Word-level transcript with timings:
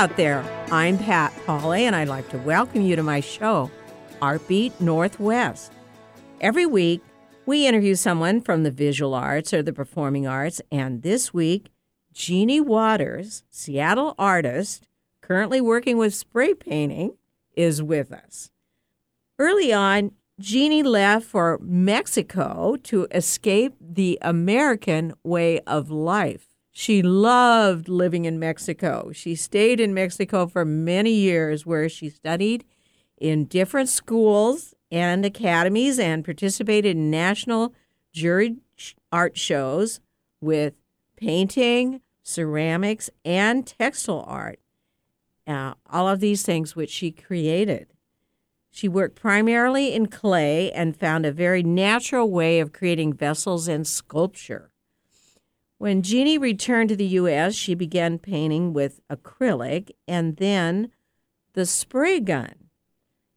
out 0.00 0.16
there. 0.16 0.42
I'm 0.72 0.96
Pat 0.96 1.30
Pauley, 1.44 1.80
and 1.80 1.94
I'd 1.94 2.08
like 2.08 2.26
to 2.30 2.38
welcome 2.38 2.80
you 2.80 2.96
to 2.96 3.02
my 3.02 3.20
show, 3.20 3.70
Artbeat 4.22 4.80
Northwest. 4.80 5.74
Every 6.40 6.64
week, 6.64 7.02
we 7.44 7.66
interview 7.66 7.94
someone 7.94 8.40
from 8.40 8.62
the 8.62 8.70
visual 8.70 9.12
arts 9.12 9.52
or 9.52 9.62
the 9.62 9.74
performing 9.74 10.26
arts, 10.26 10.62
and 10.72 11.02
this 11.02 11.34
week, 11.34 11.68
Jeannie 12.14 12.62
Waters, 12.62 13.44
Seattle 13.50 14.14
artist, 14.18 14.86
currently 15.20 15.60
working 15.60 15.98
with 15.98 16.14
spray 16.14 16.54
painting, 16.54 17.18
is 17.54 17.82
with 17.82 18.10
us. 18.10 18.50
Early 19.38 19.70
on, 19.70 20.12
Jeannie 20.38 20.82
left 20.82 21.26
for 21.26 21.58
Mexico 21.60 22.76
to 22.84 23.06
escape 23.10 23.74
the 23.78 24.18
American 24.22 25.12
way 25.22 25.60
of 25.66 25.90
life. 25.90 26.49
She 26.72 27.02
loved 27.02 27.88
living 27.88 28.24
in 28.24 28.38
Mexico. 28.38 29.10
She 29.12 29.34
stayed 29.34 29.80
in 29.80 29.92
Mexico 29.92 30.46
for 30.46 30.64
many 30.64 31.12
years, 31.12 31.66
where 31.66 31.88
she 31.88 32.08
studied 32.08 32.64
in 33.18 33.46
different 33.46 33.88
schools 33.88 34.74
and 34.90 35.24
academies 35.24 35.98
and 35.98 36.24
participated 36.24 36.96
in 36.96 37.10
national 37.10 37.74
jury 38.12 38.56
art 39.12 39.36
shows 39.36 40.00
with 40.40 40.74
painting, 41.16 42.00
ceramics, 42.22 43.10
and 43.24 43.66
textile 43.66 44.24
art. 44.26 44.58
Uh, 45.46 45.74
all 45.88 46.08
of 46.08 46.20
these 46.20 46.42
things 46.42 46.76
which 46.76 46.90
she 46.90 47.10
created. 47.10 47.88
She 48.70 48.88
worked 48.88 49.16
primarily 49.16 49.92
in 49.92 50.06
clay 50.06 50.70
and 50.70 50.96
found 50.96 51.26
a 51.26 51.32
very 51.32 51.62
natural 51.62 52.30
way 52.30 52.60
of 52.60 52.72
creating 52.72 53.14
vessels 53.14 53.66
and 53.66 53.86
sculpture. 53.86 54.70
When 55.80 56.02
Jeannie 56.02 56.36
returned 56.36 56.90
to 56.90 56.94
the 56.94 57.06
U.S., 57.06 57.54
she 57.54 57.74
began 57.74 58.18
painting 58.18 58.74
with 58.74 59.00
acrylic 59.10 59.92
and 60.06 60.36
then 60.36 60.90
the 61.54 61.64
spray 61.64 62.20
gun. 62.20 62.52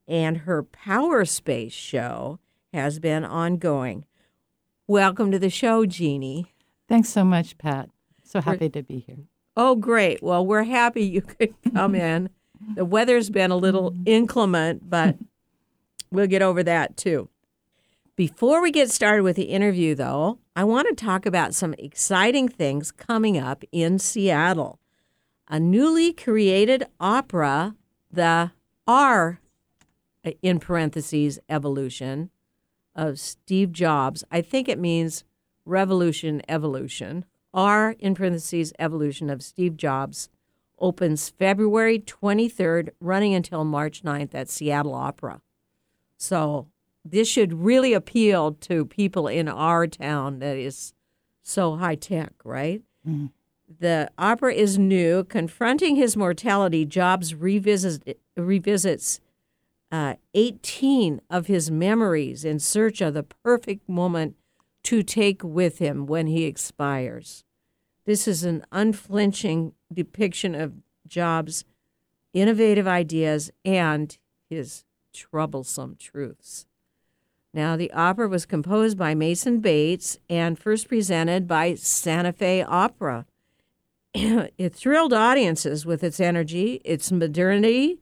And 0.09 0.39
her 0.39 0.61
Power 0.61 1.23
Space 1.23 1.71
show 1.71 2.39
has 2.73 2.99
been 2.99 3.23
ongoing. 3.23 4.03
Welcome 4.88 5.31
to 5.31 5.39
the 5.39 5.49
show, 5.49 5.86
Jeannie. 5.86 6.53
Thanks 6.89 7.08
so 7.08 7.23
much, 7.23 7.58
Pat. 7.58 7.89
So 8.25 8.41
happy 8.41 8.66
we're, 8.66 8.71
to 8.71 8.83
be 8.83 8.99
here. 8.99 9.19
Oh, 9.55 9.75
great. 9.77 10.21
Well, 10.21 10.45
we're 10.45 10.64
happy 10.64 11.03
you 11.03 11.21
could 11.21 11.55
come 11.73 11.95
in. 11.95 12.30
The 12.75 12.83
weather's 12.83 13.30
been 13.30 13.52
a 13.52 13.55
little 13.55 13.91
mm-hmm. 13.91 14.03
inclement, 14.05 14.89
but 14.89 15.16
we'll 16.11 16.27
get 16.27 16.41
over 16.41 16.61
that 16.61 16.97
too. 16.97 17.30
Before 18.17 18.61
we 18.61 18.69
get 18.69 18.91
started 18.91 19.23
with 19.23 19.38
the 19.38 19.44
interview, 19.44 19.95
though, 19.95 20.39
I 20.55 20.63
want 20.63 20.87
to 20.87 21.05
talk 21.05 21.25
about 21.25 21.55
some 21.55 21.73
exciting 21.79 22.47
things 22.47 22.91
coming 22.91 23.39
up 23.39 23.63
in 23.71 23.97
Seattle. 23.97 24.79
A 25.47 25.59
newly 25.59 26.13
created 26.13 26.85
opera, 26.99 27.75
the 28.11 28.51
R, 28.87 29.39
uh, 30.23 30.31
in 30.43 30.59
parentheses, 30.59 31.39
evolution 31.49 32.29
of 32.95 33.19
Steve 33.19 33.71
Jobs. 33.71 34.23
I 34.31 34.41
think 34.41 34.69
it 34.69 34.77
means 34.77 35.23
revolution, 35.65 36.43
evolution. 36.47 37.25
R, 37.51 37.95
in 37.97 38.13
parentheses, 38.13 38.73
evolution 38.77 39.31
of 39.31 39.41
Steve 39.41 39.75
Jobs 39.75 40.29
opens 40.77 41.29
February 41.29 41.97
23rd, 41.97 42.89
running 42.99 43.33
until 43.33 43.63
March 43.63 44.03
9th 44.03 44.35
at 44.35 44.49
Seattle 44.49 44.93
Opera. 44.93 45.41
So 46.17 46.67
this 47.05 47.27
should 47.27 47.53
really 47.53 47.93
appeal 47.93 48.53
to 48.53 48.85
people 48.85 49.27
in 49.27 49.47
our 49.47 49.87
town 49.87 50.39
that 50.39 50.57
is 50.57 50.93
so 51.41 51.75
high 51.75 51.95
tech, 51.95 52.33
right? 52.43 52.81
Mm-hmm. 53.08 53.27
The 53.80 54.09
opera 54.17 54.53
is 54.53 54.77
new. 54.77 55.23
Confronting 55.23 55.95
his 55.95 56.15
mortality, 56.15 56.86
Jobs 56.86 57.33
revisits, 57.33 57.99
revisits 58.37 59.19
uh, 59.92 60.15
18 60.33 61.21
of 61.30 61.47
his 61.47 61.69
memories 61.69 62.45
in 62.45 62.59
search 62.59 63.02
of 63.02 63.13
the 63.13 63.23
perfect 63.23 63.87
moment 63.89 64.36
to 64.83 65.03
take 65.03 65.43
with 65.43 65.80
him 65.80 66.05
when 66.05 66.27
he 66.27 66.45
expires. 66.45 67.43
This 68.05 68.27
is 68.27 68.43
an 68.43 68.65
unflinching 68.71 69.73
depiction 69.92 70.55
of 70.55 70.73
Jobs' 71.08 71.63
innovative 72.33 72.87
ideas 72.87 73.52
and 73.63 74.17
his 74.49 74.83
troublesome 75.13 75.95
truths. 75.97 76.65
Now, 77.53 77.75
the 77.75 77.91
opera 77.91 78.27
was 78.27 78.47
composed 78.47 78.97
by 78.97 79.14
Mason 79.14 79.59
Bates 79.59 80.17
and 80.27 80.58
first 80.58 80.87
presented 80.87 81.47
by 81.47 81.75
Santa 81.75 82.33
Fe 82.33 82.64
Opera. 82.64 83.27
it 84.14 84.73
thrilled 84.73 85.14
audiences 85.14 85.86
with 85.86 86.03
its 86.03 86.19
energy, 86.19 86.81
its 86.83 87.11
modernity, 87.11 87.99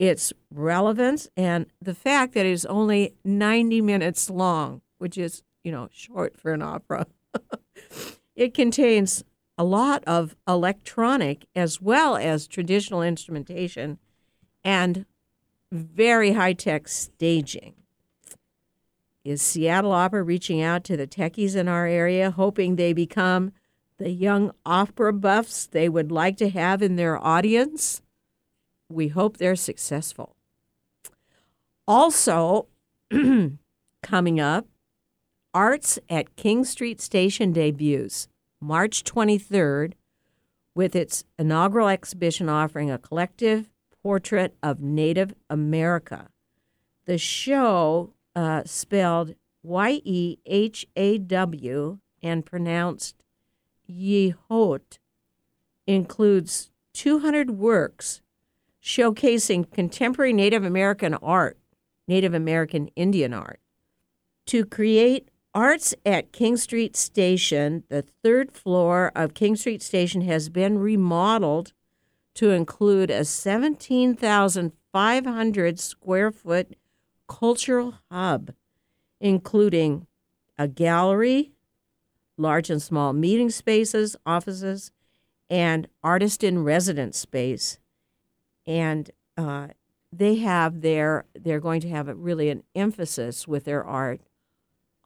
its 0.00 0.32
relevance, 0.50 1.28
and 1.36 1.66
the 1.80 1.94
fact 1.94 2.34
that 2.34 2.46
it 2.46 2.52
is 2.52 2.66
only 2.66 3.14
90 3.24 3.80
minutes 3.80 4.28
long, 4.28 4.80
which 4.98 5.16
is, 5.16 5.42
you 5.62 5.70
know, 5.70 5.88
short 5.92 6.36
for 6.36 6.52
an 6.52 6.62
opera. 6.62 7.06
it 8.34 8.54
contains 8.54 9.22
a 9.56 9.62
lot 9.62 10.02
of 10.04 10.34
electronic 10.48 11.46
as 11.54 11.80
well 11.80 12.16
as 12.16 12.48
traditional 12.48 13.02
instrumentation 13.02 13.98
and 14.64 15.04
very 15.70 16.32
high 16.32 16.54
tech 16.54 16.88
staging. 16.88 17.74
Is 19.24 19.42
Seattle 19.42 19.92
Opera 19.92 20.22
reaching 20.22 20.62
out 20.62 20.82
to 20.84 20.96
the 20.96 21.06
techies 21.06 21.54
in 21.54 21.68
our 21.68 21.86
area, 21.86 22.30
hoping 22.30 22.76
they 22.76 22.92
become 22.92 23.52
the 23.98 24.10
young 24.10 24.52
opera 24.64 25.12
buffs 25.12 25.66
they 25.66 25.88
would 25.88 26.10
like 26.10 26.38
to 26.38 26.48
have 26.48 26.80
in 26.80 26.96
their 26.96 27.22
audience? 27.22 28.00
We 28.88 29.08
hope 29.08 29.36
they're 29.36 29.56
successful. 29.56 30.36
Also, 31.86 32.66
coming 34.02 34.40
up, 34.40 34.66
Arts 35.52 35.98
at 36.08 36.36
King 36.36 36.64
Street 36.64 37.00
Station 37.00 37.52
debuts 37.52 38.28
March 38.60 39.04
23rd 39.04 39.94
with 40.74 40.96
its 40.96 41.24
inaugural 41.38 41.88
exhibition 41.88 42.48
offering 42.48 42.90
a 42.90 42.98
collective 42.98 43.68
portrait 44.02 44.54
of 44.62 44.80
Native 44.80 45.34
America. 45.50 46.28
The 47.04 47.18
show, 47.18 48.14
uh, 48.34 48.62
spelled 48.64 49.34
Y 49.62 50.00
E 50.04 50.38
H 50.46 50.86
A 50.96 51.18
W 51.18 51.98
and 52.22 52.46
pronounced 52.46 53.16
Yehot, 53.88 54.98
includes 55.86 56.70
200 56.94 57.52
works 57.52 58.20
showcasing 58.82 59.70
contemporary 59.70 60.32
Native 60.32 60.64
American 60.64 61.14
art, 61.14 61.56
Native 62.08 62.34
American 62.34 62.88
Indian 62.96 63.32
art. 63.34 63.60
To 64.46 64.64
create 64.64 65.28
Arts 65.54 65.94
at 66.06 66.32
King 66.32 66.56
Street 66.56 66.96
Station, 66.96 67.84
the 67.88 68.02
third 68.02 68.50
floor 68.52 69.12
of 69.14 69.34
King 69.34 69.54
Street 69.56 69.82
Station 69.82 70.22
has 70.22 70.48
been 70.48 70.78
remodeled 70.78 71.74
to 72.34 72.50
include 72.50 73.10
a 73.10 73.24
17,500 73.24 75.80
square 75.80 76.30
foot 76.30 76.76
cultural 77.30 77.94
hub, 78.10 78.52
including 79.20 80.06
a 80.58 80.66
gallery, 80.66 81.52
large 82.36 82.68
and 82.68 82.82
small 82.82 83.12
meeting 83.12 83.50
spaces, 83.50 84.16
offices, 84.26 84.90
and 85.48 85.86
artist 86.02 86.42
in 86.42 86.64
residence 86.64 87.16
space. 87.16 87.78
And 88.66 89.10
uh, 89.38 89.68
they 90.12 90.36
have 90.36 90.80
their, 90.80 91.24
they're 91.34 91.60
going 91.60 91.80
to 91.82 91.88
have 91.88 92.08
a, 92.08 92.14
really 92.14 92.50
an 92.50 92.64
emphasis 92.74 93.46
with 93.46 93.64
their 93.64 93.84
art 93.84 94.20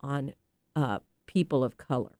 on 0.03 0.33
uh, 0.75 1.01
people 1.27 1.63
of 1.63 1.77
color. 1.77 2.17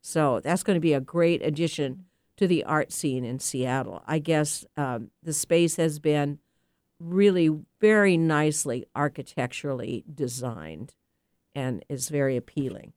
So 0.00 0.40
that's 0.40 0.62
going 0.62 0.76
to 0.76 0.80
be 0.80 0.94
a 0.94 1.00
great 1.00 1.42
addition 1.42 2.06
to 2.38 2.46
the 2.46 2.64
art 2.64 2.92
scene 2.92 3.24
in 3.24 3.40
Seattle. 3.40 4.02
I 4.06 4.20
guess 4.20 4.64
um, 4.76 5.10
the 5.22 5.34
space 5.34 5.76
has 5.76 5.98
been 5.98 6.38
really 7.00 7.50
very 7.80 8.16
nicely 8.16 8.84
architecturally 8.94 10.04
designed 10.12 10.94
and 11.54 11.84
is 11.88 12.08
very 12.08 12.36
appealing. 12.36 12.92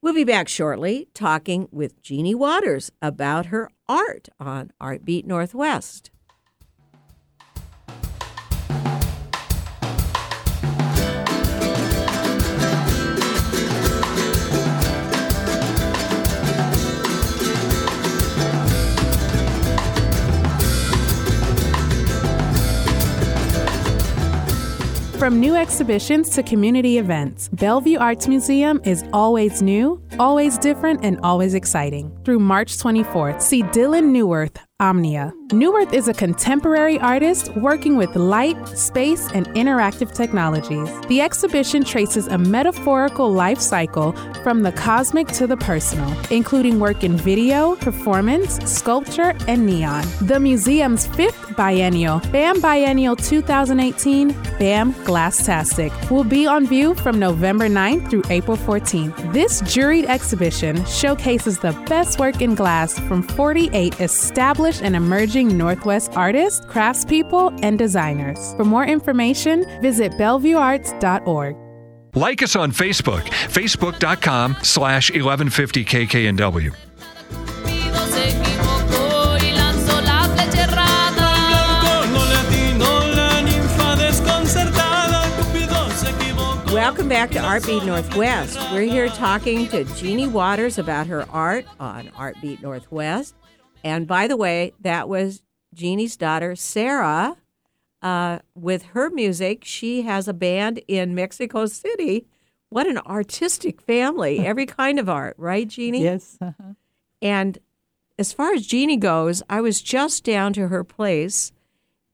We'll 0.00 0.14
be 0.14 0.24
back 0.24 0.48
shortly 0.48 1.08
talking 1.14 1.68
with 1.70 2.02
Jeannie 2.02 2.34
Waters 2.34 2.90
about 3.00 3.46
her 3.46 3.70
art 3.88 4.28
on 4.40 4.72
Artbeat 4.80 5.26
Northwest. 5.26 6.11
From 25.22 25.38
new 25.38 25.54
exhibitions 25.54 26.30
to 26.30 26.42
community 26.42 26.98
events, 26.98 27.48
Bellevue 27.50 27.96
Arts 27.96 28.26
Museum 28.26 28.80
is 28.84 29.04
always 29.12 29.62
new, 29.62 30.02
always 30.18 30.58
different, 30.58 31.04
and 31.04 31.20
always 31.22 31.54
exciting. 31.54 32.10
Through 32.24 32.40
March 32.40 32.76
24th, 32.76 33.40
see 33.40 33.62
Dylan 33.62 34.10
Neuwirth, 34.10 34.56
Omnia. 34.82 35.32
Neuwirth 35.50 35.92
is 35.92 36.08
a 36.08 36.14
contemporary 36.14 36.98
artist 36.98 37.54
working 37.56 37.96
with 37.96 38.16
light, 38.16 38.56
space, 38.66 39.30
and 39.32 39.46
interactive 39.48 40.12
technologies. 40.12 40.90
The 41.08 41.20
exhibition 41.20 41.84
traces 41.84 42.26
a 42.26 42.38
metaphorical 42.38 43.30
life 43.30 43.60
cycle 43.60 44.12
from 44.42 44.62
the 44.62 44.72
cosmic 44.72 45.28
to 45.38 45.46
the 45.46 45.58
personal, 45.58 46.10
including 46.30 46.80
work 46.80 47.04
in 47.04 47.16
video, 47.16 47.76
performance, 47.76 48.56
sculpture, 48.68 49.36
and 49.46 49.66
neon. 49.66 50.04
The 50.22 50.40
museum's 50.40 51.06
fifth 51.06 51.54
biennial, 51.54 52.20
BAM 52.32 52.60
Biennial 52.60 53.14
2018, 53.14 54.32
BAM 54.58 54.94
Glasstastic, 55.04 55.92
will 56.10 56.24
be 56.24 56.46
on 56.46 56.66
view 56.66 56.94
from 56.94 57.18
November 57.20 57.68
9th 57.68 58.10
through 58.10 58.24
April 58.30 58.56
14th. 58.56 59.32
This 59.32 59.60
juried 59.62 60.06
exhibition 60.06 60.82
showcases 60.86 61.58
the 61.58 61.72
best 61.86 62.18
work 62.18 62.40
in 62.40 62.54
glass 62.54 62.98
from 63.00 63.22
48 63.22 64.00
established 64.00 64.71
and 64.80 64.96
emerging 64.96 65.58
Northwest 65.58 66.12
artists, 66.16 66.64
craftspeople, 66.66 67.58
and 67.62 67.78
designers. 67.78 68.54
For 68.54 68.64
more 68.64 68.84
information, 68.86 69.66
visit 69.82 70.12
bellevuearts.org. 70.12 71.56
Like 72.14 72.42
us 72.42 72.56
on 72.56 72.72
Facebook, 72.72 73.22
facebook.com 73.48 74.56
slash 74.62 75.10
1150 75.10 75.84
KKNW. 75.84 76.70
Cupido 77.30 78.06
se 78.06 78.28
equivocó 78.28 79.38
y 79.40 79.52
lanzó 79.56 80.00
la 80.02 80.28
flecha 80.34 80.64
errada. 80.64 82.06
no 82.12 82.24
le 82.26 82.34
atinó 82.36 83.14
la 83.16 83.40
ninfa 83.42 83.96
desconcertada. 83.96 85.22
Cupido 85.38 85.88
se 85.96 86.10
equivocó. 86.10 86.74
Welcome 86.74 87.08
back 87.08 87.30
to 87.30 87.38
Art 87.40 87.64
Beat 87.64 87.84
Northwest. 87.84 88.58
We're 88.72 88.82
here 88.82 89.08
talking 89.08 89.66
to 89.68 89.84
Jeannie 89.96 90.28
Waters 90.28 90.76
about 90.78 91.06
her 91.06 91.24
art 91.30 91.64
on 91.80 92.10
Art 92.18 92.36
Beat 92.42 92.60
Northwest. 92.60 93.34
And 93.84 94.06
by 94.06 94.26
the 94.26 94.36
way, 94.36 94.72
that 94.80 95.08
was 95.08 95.42
Jeannie's 95.74 96.16
daughter, 96.16 96.54
Sarah. 96.56 97.36
Uh, 98.00 98.40
with 98.56 98.82
her 98.94 99.10
music, 99.10 99.64
she 99.64 100.02
has 100.02 100.26
a 100.26 100.34
band 100.34 100.80
in 100.88 101.14
Mexico 101.14 101.66
City. 101.66 102.26
What 102.68 102.86
an 102.88 102.98
artistic 102.98 103.80
family. 103.80 104.38
Every 104.46 104.66
kind 104.66 104.98
of 104.98 105.08
art, 105.08 105.36
right, 105.38 105.68
Jeannie? 105.68 106.02
Yes. 106.02 106.36
uh-huh. 106.40 106.74
And 107.20 107.58
as 108.18 108.32
far 108.32 108.52
as 108.52 108.66
Jeannie 108.66 108.96
goes, 108.96 109.42
I 109.48 109.60
was 109.60 109.80
just 109.80 110.24
down 110.24 110.52
to 110.54 110.68
her 110.68 110.82
place, 110.82 111.52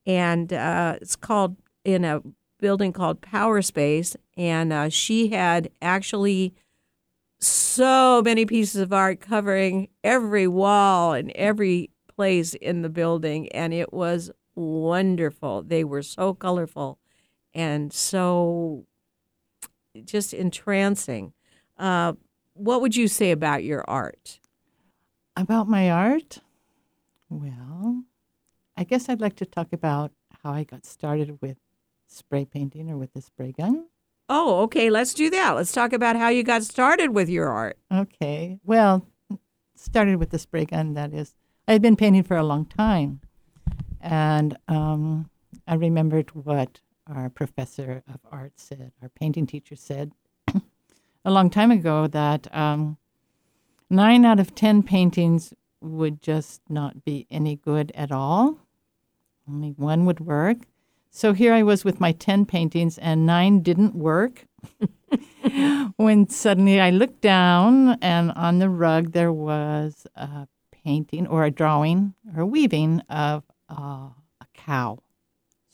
and 0.07 0.53
uh, 0.53 0.99
it's 1.01 1.17
called 1.17 1.57
in 1.85 2.05
a 2.05 2.23
building 2.61 2.93
called 2.93 3.21
Power 3.21 3.63
Space, 3.63 4.17
and 4.37 4.73
uh, 4.73 4.89
she 4.91 5.29
had 5.29 5.71
actually 5.81 6.55
so 7.41 8.23
many 8.25 8.45
pieces 8.47 8.81
of 8.81 8.93
art 8.93 9.21
covering 9.21 9.89
every 10.03 10.47
wall 10.47 11.13
and 11.13 11.31
every 11.33 11.91
place 12.09 12.55
in 12.55 12.83
the 12.83 12.89
building, 12.89 13.49
and 13.53 13.73
it 13.73 13.93
was 13.93 14.31
wonderful. 14.55 15.63
They 15.63 15.85
were 15.85 16.03
so 16.03 16.35
colorful 16.35 16.99
and 17.55 17.93
so 17.93 18.87
just 20.05 20.35
entrancing. 20.35 21.33
Uh, 21.77 22.15
what 22.55 22.81
would 22.81 22.97
you 22.97 23.07
say 23.09 23.31
about 23.31 23.63
your 23.63 23.85
art? 23.89 24.41
About 25.37 25.69
my 25.69 25.91
art? 25.91 26.39
Well, 27.31 28.03
I 28.77 28.85
guess 28.85 29.09
I'd 29.09 29.21
like 29.21 29.37
to 29.37 29.47
talk 29.47 29.73
about 29.73 30.13
how 30.43 30.53
I 30.53 30.65
got 30.65 30.85
started 30.85 31.39
with 31.41 31.57
spray 32.09 32.45
painting 32.45 32.91
or 32.91 32.97
with 32.97 33.13
the 33.13 33.23
spray 33.23 33.53
gun. 33.53 33.87
Oh, 34.29 34.61
okay. 34.63 34.91
Let's 34.91 35.15
do 35.15 35.31
that. 35.31 35.53
Let's 35.53 35.73
talk 35.73 35.93
about 35.93 36.17
how 36.17 36.29
you 36.29 36.43
got 36.43 36.63
started 36.63 37.15
with 37.15 37.29
your 37.29 37.49
art. 37.49 37.79
Okay. 37.93 38.59
Well, 38.65 39.07
started 39.75 40.17
with 40.17 40.31
the 40.31 40.39
spray 40.39 40.67
gun, 40.67 40.95
that 40.95 41.15
is. 41.15 41.35
I'd 41.67 41.83
been 41.83 41.97
painting 41.97 42.23
for 42.23 42.37
a 42.37 42.43
long 42.43 42.67
time. 42.67 43.21
And 44.01 44.57
um, 44.69 45.31
I 45.67 45.75
remembered 45.75 46.31
what 46.35 46.81
our 47.07 47.31
professor 47.31 48.03
of 48.13 48.21
art 48.31 48.53
said, 48.57 48.93
our 49.03 49.09
painting 49.09 49.47
teacher 49.47 49.77
said 49.77 50.13
a 51.25 51.31
long 51.31 51.49
time 51.51 51.71
ago 51.71 52.07
that 52.07 52.55
um, 52.55 52.99
nine 53.89 54.25
out 54.25 54.41
of 54.41 54.55
10 54.55 54.83
paintings 54.83 55.55
would 55.81 56.21
just 56.21 56.61
not 56.69 57.05
be 57.05 57.27
any 57.31 57.57
good 57.57 57.93
at 57.95 58.13
all. 58.13 58.59
Only 59.49 59.71
one 59.71 60.05
would 60.05 60.21
work. 60.21 60.59
So 61.19 61.33
here 61.33 61.53
I 61.53 61.65
was 61.65 61.85
with 61.85 61.99
my 61.99 62.13
10 62.13 62.47
paintings, 62.47 62.97
and 62.97 63.27
nine 63.27 63.59
didn't 63.59 63.97
work. 63.97 64.47
when 65.97 66.29
suddenly 66.29 66.81
I 66.81 66.91
looked 66.91 67.23
down, 67.23 67.99
and 68.01 68.31
on 68.37 68.61
the 68.61 68.69
rug 68.69 69.11
there 69.11 69.33
was 69.33 70.07
a 70.15 70.47
painting 70.71 71.27
or 71.27 71.43
a 71.43 71.51
drawing 71.51 72.15
or 72.37 72.47
weaving 72.47 73.01
of 73.11 73.43
uh, 73.69 74.11
a 74.41 74.47
cow. 74.55 75.01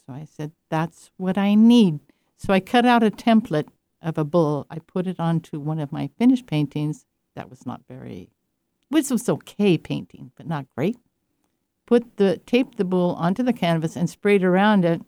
So 0.06 0.14
I 0.14 0.24
said, 0.24 0.52
That's 0.70 1.10
what 1.18 1.36
I 1.36 1.54
need. 1.54 2.00
So 2.38 2.54
I 2.54 2.60
cut 2.60 2.86
out 2.86 3.02
a 3.02 3.10
template 3.10 3.68
of 4.00 4.16
a 4.16 4.24
bull. 4.24 4.66
I 4.70 4.78
put 4.78 5.06
it 5.06 5.20
onto 5.20 5.60
one 5.60 5.78
of 5.78 5.92
my 5.92 6.08
finished 6.16 6.46
paintings. 6.46 7.04
That 7.36 7.50
was 7.50 7.66
not 7.66 7.82
very, 7.86 8.30
which 8.88 9.10
was 9.10 9.28
okay 9.28 9.76
painting, 9.76 10.32
but 10.36 10.46
not 10.46 10.74
great. 10.74 10.96
Put 11.84 12.16
the 12.16 12.38
taped 12.46 12.78
the 12.78 12.84
bull 12.86 13.14
onto 13.16 13.42
the 13.42 13.52
canvas 13.52 13.94
and 13.94 14.08
sprayed 14.08 14.42
around 14.42 14.86
it, 14.86 15.02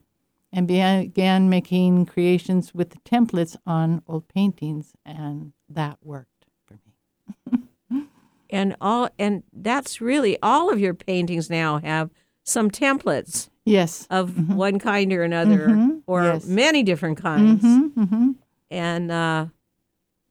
and 0.57 0.67
began 0.67 1.51
making 1.51 2.07
creations 2.07 2.75
with 2.75 3.05
templates 3.05 3.57
on 3.67 4.03
old 4.09 4.27
paintings, 4.27 4.95
and 5.05 5.53
that 5.69 5.99
worked 6.03 6.47
for 6.67 6.79
me. 6.87 8.05
And 8.49 8.77
all 8.81 9.09
and 9.19 9.43
that's 9.53 10.01
really 10.01 10.39
all 10.41 10.71
of 10.73 10.79
your 10.81 10.95
paintings 10.95 11.51
now 11.51 11.79
have 11.79 12.11
some 12.45 12.71
templates 12.71 13.49
Yes. 13.65 14.07
of 14.09 14.49
one 14.55 14.79
kind 14.79 15.13
or 15.13 15.25
another 15.25 15.67
Mhm. 15.71 16.03
or 16.07 16.23
Yes. 16.25 16.47
many 16.47 16.85
different 16.85 17.19
kinds. 17.19 17.65
Mm-hmm, 17.65 18.01
mm-hmm. 18.03 18.31
And 18.71 19.11
uh 19.11 19.47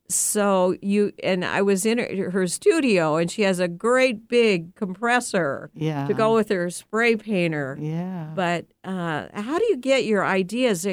so 0.07 0.75
you 0.81 1.11
and 1.23 1.43
I 1.43 1.61
was 1.61 1.85
in 1.85 1.97
her, 1.97 2.29
her 2.31 2.47
studio 2.47 3.15
and 3.17 3.29
she 3.31 3.41
has 3.43 3.59
a 3.59 3.67
great 3.67 4.27
big 4.27 4.75
compressor 4.75 5.71
Yeah. 5.73 6.05
to 6.07 6.13
go 6.13 6.33
with 6.35 6.49
her 6.49 6.69
spray 6.69 7.15
painter. 7.15 7.77
Yeah. 7.79 8.31
But 8.35 8.65
uh, 8.83 9.27
how 9.33 9.57
do 9.57 9.65
you 9.65 9.77
get 9.77 10.05
your 10.05 10.23
ideas? 10.25 10.85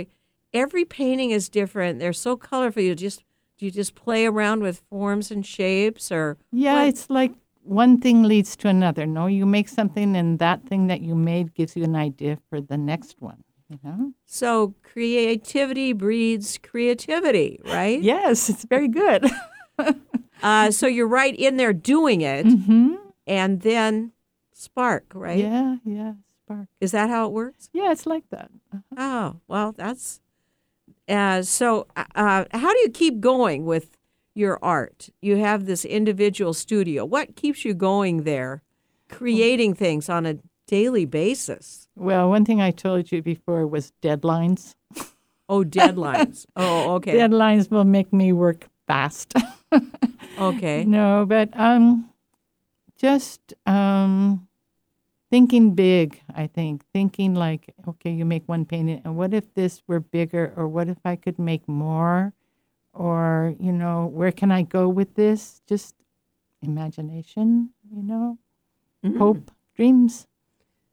Every 0.54 0.84
painting 0.84 1.30
is 1.30 1.48
different. 1.48 1.98
They're 1.98 2.12
so 2.12 2.36
colorful. 2.36 2.82
You 2.82 2.94
just 2.94 3.22
do 3.58 3.66
you 3.66 3.70
just 3.72 3.94
play 3.94 4.26
around 4.26 4.62
with 4.62 4.82
forms 4.90 5.30
and 5.30 5.44
shapes, 5.46 6.10
or 6.10 6.36
Yeah, 6.50 6.80
What- 6.80 6.88
it's 6.88 7.08
like 7.10 7.32
one 7.64 8.00
thing 8.00 8.24
leads 8.24 8.56
to 8.56 8.68
another. 8.68 9.06
No, 9.06 9.26
you 9.26 9.46
make 9.46 9.68
something, 9.68 10.16
and 10.16 10.38
that 10.40 10.64
thing 10.66 10.88
that 10.88 11.00
you 11.00 11.14
made 11.14 11.54
gives 11.54 11.76
you 11.76 11.84
an 11.84 11.94
idea 11.94 12.38
for 12.50 12.60
the 12.60 12.76
next 12.76 13.16
one. 13.20 13.44
Know? 13.82 14.12
so 14.26 14.74
creativity 14.82 15.92
breeds 15.92 16.58
creativity, 16.62 17.60
right? 17.64 18.00
Yes, 18.02 18.48
it's 18.50 18.64
very 18.64 18.88
good. 18.88 19.26
Uh, 20.42 20.72
so 20.72 20.88
you're 20.88 21.06
right 21.06 21.36
in 21.36 21.56
there 21.56 21.72
doing 21.72 22.20
it, 22.20 22.44
hmm 22.44 22.94
and 23.28 23.60
then 23.60 24.10
spark, 24.52 25.04
right? 25.14 25.38
Yeah, 25.38 25.76
yeah, 25.84 26.14
spark. 26.44 26.66
Is 26.80 26.90
that 26.90 27.08
how 27.08 27.26
it 27.26 27.32
works? 27.32 27.70
Yeah, 27.72 27.92
it's 27.92 28.06
like 28.06 28.24
that. 28.30 28.50
Oh, 28.96 29.36
well, 29.46 29.72
that's 29.72 30.20
uh, 31.08 31.42
so. 31.42 31.86
Uh, 31.96 32.44
how 32.52 32.72
do 32.72 32.78
you 32.80 32.90
keep 32.90 33.20
going 33.20 33.64
with 33.64 33.96
your 34.34 34.58
art? 34.62 35.10
You 35.20 35.36
have 35.36 35.66
this 35.66 35.84
individual 35.84 36.54
studio. 36.54 37.04
What 37.04 37.36
keeps 37.36 37.64
you 37.64 37.72
going 37.72 38.24
there, 38.24 38.62
creating 39.08 39.74
things 39.74 40.08
on 40.08 40.26
a 40.26 40.38
daily 40.72 41.04
basis? 41.04 41.86
Well, 41.96 42.30
one 42.30 42.46
thing 42.46 42.62
I 42.62 42.70
told 42.70 43.12
you 43.12 43.20
before 43.20 43.66
was 43.66 43.92
deadlines. 44.00 44.74
Oh, 45.46 45.64
deadlines. 45.78 46.46
oh, 46.56 46.94
okay, 46.94 47.12
Deadlines 47.12 47.70
will 47.70 47.84
make 47.84 48.10
me 48.10 48.32
work 48.32 48.70
fast. 48.86 49.34
okay. 50.38 50.84
No, 50.84 51.26
but 51.28 51.50
um, 51.52 52.08
just 52.96 53.52
um, 53.66 54.48
thinking 55.30 55.74
big. 55.74 56.18
I 56.34 56.46
think 56.46 56.84
thinking 56.94 57.34
like, 57.34 57.74
okay, 57.86 58.10
you 58.10 58.24
make 58.24 58.48
one 58.48 58.64
painting, 58.64 59.02
and 59.04 59.14
what 59.14 59.34
if 59.34 59.52
this 59.52 59.82
were 59.86 60.00
bigger, 60.00 60.54
or 60.56 60.68
what 60.68 60.88
if 60.88 61.04
I 61.04 61.16
could 61.16 61.38
make 61.38 61.68
more, 61.68 62.32
or 62.94 63.54
you 63.60 63.72
know, 63.72 64.06
where 64.06 64.32
can 64.32 64.50
I 64.50 64.62
go 64.62 64.88
with 64.88 65.16
this? 65.16 65.60
Just 65.68 65.96
imagination, 66.62 67.74
you 67.94 68.02
know, 68.02 68.38
hope, 69.18 69.50
dreams. 69.76 70.28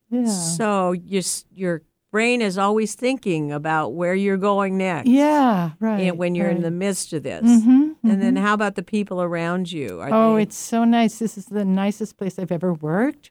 Yeah. 0.10 0.26
So 0.26 0.92
your 0.94 1.22
your 1.52 1.82
brain 2.12 2.42
is 2.42 2.58
always 2.58 2.96
thinking 2.96 3.52
about 3.52 3.94
where 3.94 4.16
you're 4.16 4.38
going 4.38 4.78
next. 4.78 5.08
yeah, 5.08 5.72
right. 5.80 6.00
and 6.02 6.18
when 6.18 6.34
you're 6.34 6.50
in 6.50 6.62
the 6.64 6.72
midst 6.72 7.14
of 7.14 7.22
this. 7.24 7.44
Mhm, 7.46 7.96
And 8.04 8.20
then 8.22 8.36
how 8.36 8.56
about 8.56 8.74
the 8.76 8.82
people 8.82 9.22
around 9.22 9.72
you? 9.72 10.00
Are 10.02 10.10
Oh, 10.12 10.36
they- 10.36 10.42
it's 10.44 10.56
so 10.58 10.84
nice. 10.86 11.20
This 11.20 11.38
is 11.38 11.46
the 11.46 11.64
nicest 11.66 12.18
place 12.18 12.40
I've 12.40 12.52
ever 12.52 12.74
worked. 12.74 13.30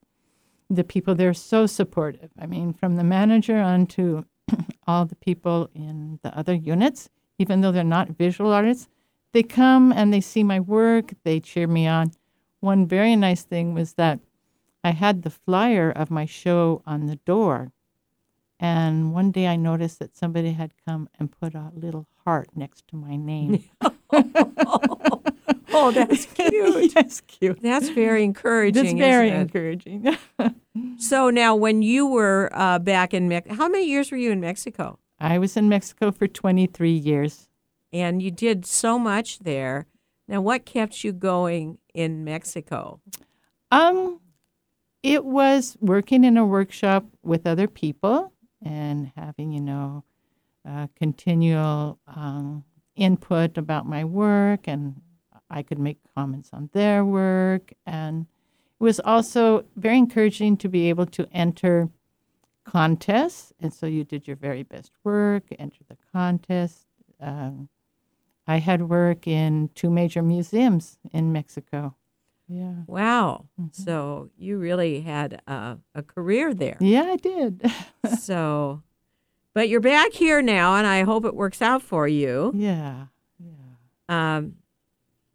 The 0.70 0.84
people 0.84 1.14
there 1.16 1.30
are 1.30 1.34
so 1.34 1.66
supportive. 1.66 2.30
I 2.38 2.46
mean, 2.46 2.72
from 2.72 2.94
the 2.96 3.02
manager 3.04 3.56
on 3.58 3.86
to 3.96 4.24
all 4.86 5.04
the 5.06 5.16
people 5.16 5.68
in 5.74 6.20
the 6.22 6.36
other 6.38 6.54
units, 6.54 7.08
even 7.38 7.60
though 7.62 7.72
they're 7.72 7.82
not 7.84 8.10
visual 8.10 8.52
artists, 8.52 8.86
they 9.32 9.42
come 9.42 9.90
and 9.92 10.12
they 10.12 10.20
see 10.20 10.44
my 10.44 10.60
work, 10.60 11.14
they 11.24 11.40
cheer 11.40 11.66
me 11.66 11.86
on. 11.88 12.12
One 12.60 12.86
very 12.86 13.16
nice 13.16 13.42
thing 13.42 13.74
was 13.74 13.94
that 13.94 14.20
I 14.88 14.92
had 14.92 15.22
the 15.22 15.28
flyer 15.28 15.90
of 15.90 16.10
my 16.10 16.24
show 16.24 16.80
on 16.86 17.08
the 17.08 17.16
door. 17.16 17.72
And 18.58 19.12
one 19.12 19.30
day 19.30 19.46
I 19.46 19.56
noticed 19.56 19.98
that 19.98 20.16
somebody 20.16 20.52
had 20.52 20.72
come 20.86 21.10
and 21.18 21.30
put 21.30 21.54
a 21.54 21.70
little 21.74 22.06
heart 22.24 22.48
next 22.56 22.88
to 22.88 22.96
my 22.96 23.16
name. 23.16 23.64
Oh, 25.70 25.92
that's 25.92 26.24
cute. 26.34 26.94
That's 26.94 27.20
cute. 27.20 27.62
That's 27.62 27.90
very 27.90 28.24
encouraging. 28.24 28.82
That's 28.82 28.94
very 28.94 29.30
encouraging. 29.30 30.16
So 30.98 31.30
now, 31.30 31.54
when 31.54 31.82
you 31.82 32.06
were 32.06 32.50
uh, 32.52 32.78
back 32.78 33.12
in 33.12 33.28
Mexico, 33.28 33.54
how 33.56 33.68
many 33.68 33.86
years 33.86 34.10
were 34.10 34.16
you 34.16 34.30
in 34.30 34.40
Mexico? 34.40 34.98
I 35.20 35.38
was 35.38 35.56
in 35.56 35.68
Mexico 35.68 36.10
for 36.10 36.26
23 36.26 36.90
years. 36.90 37.48
And 37.92 38.22
you 38.22 38.30
did 38.30 38.64
so 38.64 38.98
much 38.98 39.40
there. 39.40 39.86
Now, 40.26 40.40
what 40.40 40.64
kept 40.64 41.04
you 41.04 41.12
going 41.12 41.78
in 41.94 42.24
Mexico? 42.24 43.00
Um, 43.70 44.20
it 45.02 45.24
was 45.24 45.76
working 45.80 46.24
in 46.24 46.36
a 46.36 46.46
workshop 46.46 47.04
with 47.22 47.46
other 47.46 47.68
people 47.68 48.32
and 48.64 49.12
having, 49.16 49.52
you 49.52 49.60
know, 49.60 50.04
uh, 50.68 50.88
continual 50.96 51.98
um, 52.06 52.64
input 52.96 53.56
about 53.56 53.86
my 53.86 54.04
work, 54.04 54.66
and 54.66 55.00
I 55.50 55.62
could 55.62 55.78
make 55.78 55.98
comments 56.14 56.50
on 56.52 56.68
their 56.72 57.04
work. 57.04 57.72
And 57.86 58.26
it 58.80 58.82
was 58.82 59.00
also 59.00 59.64
very 59.76 59.98
encouraging 59.98 60.56
to 60.58 60.68
be 60.68 60.88
able 60.88 61.06
to 61.06 61.28
enter 61.32 61.88
contests. 62.64 63.52
And 63.60 63.72
so 63.72 63.86
you 63.86 64.04
did 64.04 64.26
your 64.26 64.36
very 64.36 64.62
best 64.62 64.92
work, 65.04 65.44
enter 65.58 65.84
the 65.88 65.96
contest. 66.12 66.86
Um, 67.20 67.68
I 68.46 68.58
had 68.58 68.88
work 68.88 69.26
in 69.26 69.70
two 69.74 69.90
major 69.90 70.22
museums 70.22 70.98
in 71.12 71.32
Mexico. 71.32 71.94
Yeah. 72.48 72.72
Wow. 72.86 73.46
Mm-hmm. 73.60 73.82
So 73.82 74.30
you 74.38 74.58
really 74.58 75.02
had 75.02 75.42
uh, 75.46 75.76
a 75.94 76.02
career 76.02 76.54
there. 76.54 76.76
Yeah, 76.80 77.02
I 77.02 77.16
did. 77.16 77.70
so, 78.18 78.82
but 79.54 79.68
you're 79.68 79.80
back 79.80 80.12
here 80.12 80.40
now, 80.40 80.76
and 80.76 80.86
I 80.86 81.02
hope 81.02 81.24
it 81.24 81.34
works 81.34 81.60
out 81.60 81.82
for 81.82 82.08
you. 82.08 82.52
yeah. 82.54 83.06
Yeah. 83.38 84.36
Um, 84.36 84.54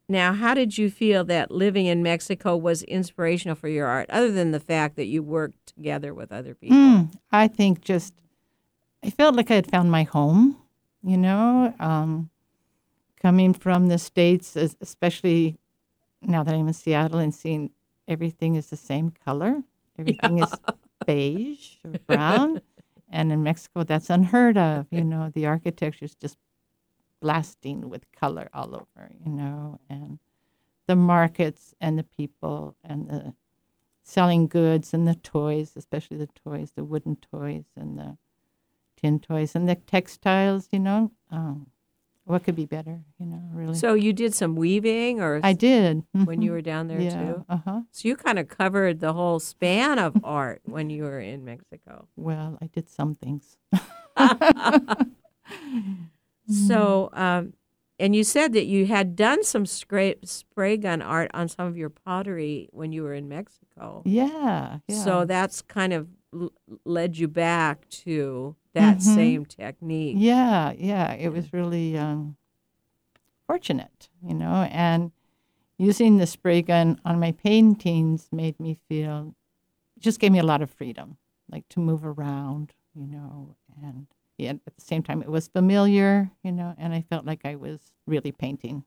now, 0.09 0.33
how 0.33 0.53
did 0.53 0.77
you 0.77 0.89
feel 0.89 1.23
that 1.25 1.49
living 1.49 1.85
in 1.85 2.03
Mexico 2.03 2.57
was 2.57 2.83
inspirational 2.83 3.55
for 3.55 3.69
your 3.69 3.87
art, 3.87 4.09
other 4.09 4.31
than 4.31 4.51
the 4.51 4.59
fact 4.59 4.95
that 4.97 5.05
you 5.05 5.23
worked 5.23 5.67
together 5.75 6.13
with 6.13 6.31
other 6.31 6.53
people? 6.53 6.77
Mm, 6.77 7.13
I 7.31 7.47
think 7.47 7.81
just, 7.81 8.13
I 9.03 9.09
felt 9.09 9.35
like 9.35 9.49
I 9.49 9.55
had 9.55 9.71
found 9.71 9.89
my 9.91 10.03
home, 10.03 10.57
you 11.03 11.17
know, 11.17 11.73
um, 11.79 12.29
coming 13.21 13.53
from 13.53 13.87
the 13.87 13.97
States, 13.97 14.57
especially 14.57 15.57
now 16.27 16.43
that 16.43 16.53
I'm 16.53 16.67
in 16.67 16.73
Seattle 16.73 17.19
and 17.19 17.33
seeing 17.33 17.71
everything 18.07 18.55
is 18.55 18.67
the 18.67 18.77
same 18.77 19.11
color. 19.25 19.63
Everything 19.97 20.39
is 20.39 20.51
beige 21.05 21.75
or 21.83 21.91
brown. 22.07 22.61
and 23.09 23.31
in 23.31 23.43
Mexico, 23.43 23.83
that's 23.83 24.09
unheard 24.09 24.57
of. 24.57 24.87
You 24.91 25.03
know, 25.03 25.31
the 25.33 25.45
architecture 25.45 26.05
is 26.05 26.15
just 26.15 26.37
blasting 27.21 27.89
with 27.89 28.11
color 28.11 28.49
all 28.53 28.75
over, 28.75 29.11
you 29.23 29.31
know, 29.31 29.79
and 29.89 30.19
the 30.87 30.95
markets 30.95 31.73
and 31.79 31.97
the 31.97 32.03
people 32.03 32.75
and 32.83 33.07
the 33.07 33.33
selling 34.03 34.47
goods 34.47 34.93
and 34.93 35.07
the 35.07 35.15
toys, 35.15 35.73
especially 35.75 36.17
the 36.17 36.29
toys, 36.43 36.71
the 36.75 36.83
wooden 36.83 37.15
toys 37.15 37.65
and 37.77 37.97
the 37.97 38.17
tin 38.97 39.19
toys 39.19 39.55
and 39.55 39.67
the 39.69 39.75
textiles, 39.75 40.67
you 40.71 40.79
know. 40.79 41.11
Um, 41.31 41.67
what 42.25 42.43
could 42.43 42.55
be 42.55 42.65
better, 42.65 43.01
you 43.19 43.25
know, 43.25 43.41
really? 43.53 43.75
So 43.75 43.93
you 43.93 44.13
did 44.13 44.33
some 44.33 44.55
weaving, 44.55 45.19
or 45.21 45.41
I 45.43 45.53
did. 45.53 46.03
when 46.13 46.41
you 46.41 46.51
mhm. 46.51 46.53
were 46.53 46.61
down 46.61 46.87
there 46.87 47.01
yeah, 47.01 47.21
too. 47.21 47.45
Uh 47.49 47.57
huh. 47.65 47.81
So 47.91 48.07
you 48.07 48.15
kind 48.15 48.39
of 48.39 48.47
covered 48.47 48.99
the 48.99 49.13
whole 49.13 49.39
span 49.39 49.99
of 49.99 50.15
art 50.23 50.61
when 50.63 50.89
you 50.89 51.03
were 51.03 51.19
in 51.19 51.43
Mexico. 51.43 52.07
Well, 52.15 52.57
I 52.61 52.67
did 52.67 52.89
some 52.89 53.15
things. 53.15 53.57
So, 56.47 57.09
um, 57.13 57.53
and 57.99 58.15
you 58.15 58.23
said 58.23 58.53
that 58.53 58.65
you 58.65 58.85
had 58.85 59.15
done 59.15 59.43
some 59.43 59.65
spray, 59.65 60.15
spray 60.23 60.77
gun 60.77 61.01
art 61.01 61.31
on 61.33 61.47
some 61.47 61.67
of 61.67 61.77
your 61.77 61.89
pottery 61.89 62.69
when 62.71 62.91
you 62.91 63.03
were 63.03 63.13
in 63.13 63.29
Mexico. 63.29 64.01
Yeah. 64.05 64.79
yeah. 64.87 65.03
So 65.03 65.25
that's 65.25 65.61
kind 65.61 65.93
of 65.93 66.07
l- 66.33 66.51
led 66.85 67.17
you 67.17 67.27
back 67.27 67.87
to 67.89 68.55
that 68.73 68.97
Mhm. 68.97 69.01
same 69.01 69.45
technique. 69.45 70.17
Yeah, 70.19 70.73
yeah, 70.77 71.13
it 71.13 71.29
was 71.29 71.53
really 71.53 71.97
um, 71.97 72.37
fortunate, 73.47 74.09
you 74.25 74.33
know, 74.33 74.67
and 74.71 75.11
using 75.77 76.17
the 76.17 76.27
spray 76.27 76.61
gun 76.61 76.99
on 77.05 77.19
my 77.19 77.31
paintings 77.31 78.29
made 78.31 78.59
me 78.59 78.77
feel, 78.87 79.35
just 79.99 80.19
gave 80.19 80.31
me 80.31 80.39
a 80.39 80.43
lot 80.45 80.61
of 80.61 80.69
freedom, 80.69 81.17
like 81.51 81.67
to 81.69 81.79
move 81.79 82.05
around, 82.05 82.73
you 82.95 83.05
know, 83.07 83.55
and 83.81 84.07
yet 84.37 84.57
at 84.67 84.75
the 84.75 84.81
same 84.81 85.03
time 85.03 85.21
it 85.21 85.29
was 85.29 85.47
familiar, 85.47 86.31
you 86.43 86.51
know, 86.51 86.73
and 86.77 86.93
I 86.93 87.01
felt 87.01 87.25
like 87.25 87.41
I 87.45 87.55
was 87.55 87.79
really 88.07 88.31
painting. 88.31 88.83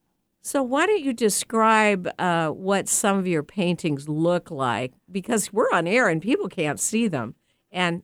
So 0.47 0.62
why 0.62 0.87
don't 0.87 1.03
you 1.03 1.12
describe 1.12 2.09
uh, 2.21 2.50
what 2.50 2.88
some 2.88 3.19
of 3.19 3.26
your 3.26 3.43
paintings 3.43 4.09
look 4.09 4.49
like? 4.49 4.93
Because 5.11 5.53
we're 5.53 5.71
on 5.73 5.88
air 5.88 6.09
and 6.09 6.23
people 6.23 6.49
can't 6.49 6.79
see 6.79 7.09
them, 7.09 7.35
and 7.73 8.03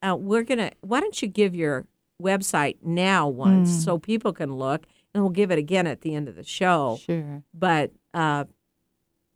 uh, 0.00 0.16
we're 0.18 0.44
gonna. 0.44 0.70
Why 0.80 1.00
don't 1.00 1.20
you 1.20 1.28
give 1.28 1.54
your 1.54 1.86
website 2.22 2.76
now 2.82 3.28
once 3.28 3.84
so 3.84 3.98
people 3.98 4.32
can 4.32 4.54
look, 4.54 4.86
and 5.12 5.22
we'll 5.22 5.30
give 5.30 5.50
it 5.50 5.58
again 5.58 5.86
at 5.86 6.00
the 6.00 6.14
end 6.14 6.26
of 6.26 6.36
the 6.36 6.42
show. 6.42 6.98
Sure. 7.04 7.42
But 7.52 7.92
uh, 8.14 8.44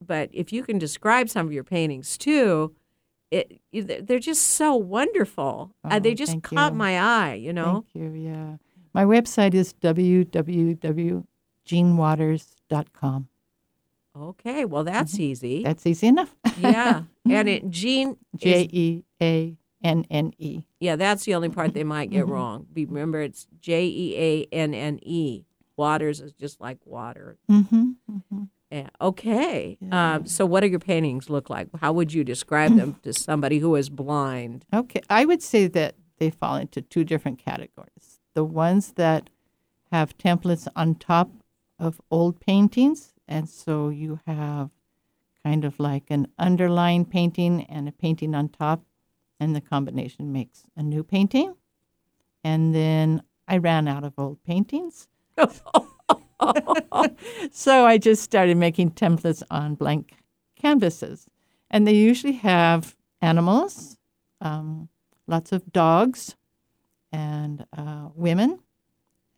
but 0.05 0.31
if 0.33 0.51
you 0.51 0.63
can 0.63 0.79
describe 0.79 1.29
some 1.29 1.47
of 1.47 1.53
your 1.53 1.65
paintings 1.65 2.17
too, 2.17 2.75
it 3.31 3.61
they're 3.73 4.19
just 4.19 4.43
so 4.43 4.75
wonderful. 4.75 5.75
uh, 5.85 5.99
they 5.99 6.13
Oh, 6.13 6.15
just 6.15 6.43
caught 6.43 6.73
you. 6.73 6.79
my 6.79 6.99
eye. 6.99 7.35
You 7.35 7.53
know. 7.53 7.85
Thank 7.93 8.15
you, 8.15 8.21
yeah. 8.23 8.57
My 8.95 9.05
website 9.05 9.53
is 9.53 9.75
www.jeannewaters.com. 11.69 13.29
Okay, 14.17 14.65
well 14.65 14.85
that's 14.85 15.19
easy. 15.19 15.63
That's 15.63 15.87
easy 15.87 16.09
enough. 16.09 16.35
yeah, 16.59 17.03
and 17.31 17.49
it 17.49 17.71
Jean 17.71 18.17
is 18.35 18.41
J 18.41 18.69
E 18.73 19.05
A 19.23 19.57
N 19.85 20.07
N 20.11 20.33
E. 20.39 20.63
Yeah, 20.81 20.97
that's 20.97 21.25
the 21.25 21.35
only 21.35 21.51
part 21.51 21.75
they 21.75 21.85
might 21.85 22.11
get 22.11 22.27
wrong. 22.27 22.67
Remember, 22.75 23.21
it's 23.21 23.47
J 23.61 23.87
E 23.87 24.15
A 24.19 24.55
N 24.55 24.75
N 24.75 24.99
E. 25.03 25.45
Waters 25.77 26.21
is 26.21 26.33
just 26.33 26.61
like 26.61 26.79
water. 26.85 27.39
Mm-hmm. 27.49 27.91
mm-hmm. 28.11 28.43
Yeah. 28.73 28.89
Okay. 29.01 29.79
Um, 29.91 30.27
so, 30.27 30.45
what 30.45 30.61
do 30.61 30.67
your 30.67 30.81
paintings 30.81 31.31
look 31.31 31.49
like? 31.49 31.69
How 31.81 31.93
would 31.93 32.13
you 32.13 32.23
describe 32.23 32.77
them 32.77 32.97
to 33.03 33.15
somebody 33.15 33.61
who 33.61 33.75
is 33.77 33.89
blind? 33.89 34.67
Okay, 34.75 35.01
I 35.09 35.25
would 35.25 35.43
say 35.43 35.69
that 35.69 35.95
they 36.19 36.31
fall 36.31 36.57
into 36.57 36.83
two 36.83 37.05
different 37.05 37.39
categories. 37.39 38.21
The 38.35 38.45
ones 38.45 38.93
that 38.93 39.31
have 39.91 40.19
templates 40.19 40.69
on 40.77 40.97
top 40.97 41.31
of 41.79 42.01
old 42.11 42.41
paintings, 42.41 43.13
and 43.27 43.49
so 43.49 43.89
you 43.89 44.21
have 44.27 44.71
kind 45.45 45.65
of 45.65 45.79
like 45.79 46.11
an 46.11 46.29
underlying 46.39 47.05
painting 47.05 47.65
and 47.65 47.89
a 47.89 47.93
painting 47.93 48.35
on 48.35 48.49
top, 48.49 48.83
and 49.41 49.55
the 49.55 49.61
combination 49.61 50.33
makes 50.33 50.65
a 50.77 50.83
new 50.83 51.03
painting. 51.03 51.55
And 52.43 52.75
then 52.75 53.23
I 53.47 53.59
ran 53.59 53.89
out 53.89 54.05
of 54.05 54.15
old 54.19 54.43
paintings. 54.45 55.09
so 57.51 57.87
I 57.87 57.99
just 57.99 58.23
started 58.23 58.57
making 58.57 58.93
templates 58.93 59.43
on 59.51 59.75
blank 59.75 60.15
canvases. 60.57 61.27
And 61.71 61.87
they 61.87 61.95
usually 61.95 62.35
have 62.35 62.97
animals, 63.21 63.99
um, 64.41 64.89
lots 65.27 65.53
of 65.53 65.73
dogs, 65.73 66.37
and 67.13 67.67
uh, 67.77 68.09
women, 68.15 68.61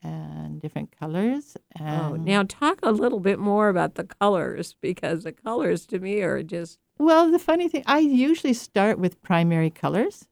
and 0.02 0.60
different 0.60 0.96
colors. 0.98 1.56
And 1.76 1.90
Oh, 2.12 2.16
now 2.16 2.42
talk 2.44 2.78
a 2.82 2.90
little 2.92 3.20
bit 3.20 3.38
more 3.38 3.68
about 3.68 3.94
the 3.94 4.04
colors 4.04 4.74
because 4.80 5.24
the 5.24 5.32
colors 5.32 5.86
to 5.86 5.98
me 5.98 6.20
are 6.22 6.42
just. 6.42 6.78
well, 6.98 7.30
the 7.30 7.38
funny 7.38 7.68
thing, 7.68 7.82
I 7.86 7.98
usually 8.00 8.52
start 8.54 8.98
with 8.98 9.20
primary 9.22 9.70
colors. 9.70 10.26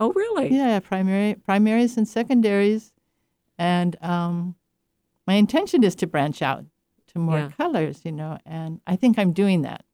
Oh, 0.00 0.12
really? 0.12 0.52
Yeah, 0.54 0.80
primary, 0.80 1.34
primaries 1.34 1.96
and 1.96 2.06
secondaries, 2.08 2.92
and 3.58 3.96
um, 4.02 4.56
my 5.26 5.34
intention 5.34 5.84
is 5.84 5.94
to 5.96 6.06
branch 6.06 6.42
out 6.42 6.64
to 7.08 7.18
more 7.18 7.38
Yeah. 7.38 7.50
colors, 7.56 8.04
you 8.04 8.12
know, 8.12 8.38
and 8.44 8.80
I 8.86 8.96
think 8.96 9.18
I'm 9.18 9.32
doing 9.32 9.62
that 9.62 9.84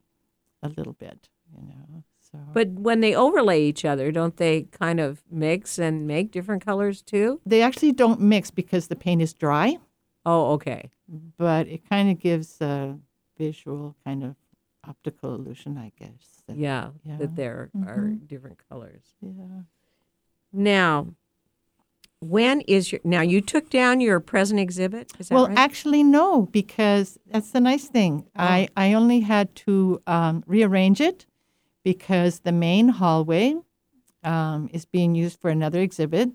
a 0.63 0.69
little 0.69 0.95
bit, 0.95 1.29
you 1.55 1.63
know. 1.69 2.03
So 2.33 2.39
But 2.53 2.69
when 2.71 3.01
they 3.01 3.15
overlay 3.15 3.63
each 3.65 3.85
other, 3.85 4.13
don't 4.13 4.37
they 4.37 4.63
kind 4.71 5.01
of 5.01 5.23
mix 5.31 5.79
and 5.79 6.07
make 6.07 6.31
different 6.31 6.65
colors 6.65 7.03
too? 7.03 7.41
they 7.45 7.63
actually 7.63 7.93
don't 7.93 8.21
mix 8.21 8.51
because 8.51 8.87
the 8.89 8.97
paint 8.97 9.21
is 9.23 9.33
dry, 9.35 9.79
Oh, 10.25 10.53
okay. 10.53 10.91
but 11.37 11.67
it 11.67 11.89
kind 11.89 12.11
of 12.11 12.19
gives 12.19 12.61
a 12.61 12.99
visual 13.39 13.97
kind 14.05 14.23
of 14.23 14.37
optical 14.87 15.35
illusion, 15.35 15.77
I 15.79 15.93
guess. 15.99 16.43
that- 16.47 16.57
Yeah, 16.57 16.91
Yeah. 17.05 17.17
that 17.19 17.37
there 17.37 17.71
are 17.87 18.09
different 18.27 18.59
colors. 18.69 19.03
yeah. 19.21 19.63
Now, 20.53 21.09
when 22.21 22.61
is 22.63 22.93
your 22.93 23.01
now? 23.05 23.23
You 23.23 23.41
took 23.41 23.71
down 23.71 24.01
your 24.01 24.21
present 24.21 24.61
exhibit. 24.61 25.13
Is 25.19 25.29
that 25.29 25.35
Well, 25.35 25.47
right? 25.49 25.59
actually, 25.59 26.03
no, 26.03 26.43
because 26.47 27.19
that's 27.27 27.51
the 27.53 27.61
nice 27.61 27.87
thing. 27.89 28.27
I, 28.37 28.69
I 28.77 28.93
only 28.93 29.21
had 29.21 29.55
to 29.67 30.03
um, 30.07 30.43
rearrange 30.47 31.01
it 31.01 31.25
because 31.85 32.41
the 32.41 32.53
main 32.53 32.89
hallway 32.89 33.55
um, 34.25 34.69
is 34.73 34.85
being 34.85 35.15
used 35.15 35.41
for 35.41 35.51
another 35.51 35.81
exhibit. 35.81 36.31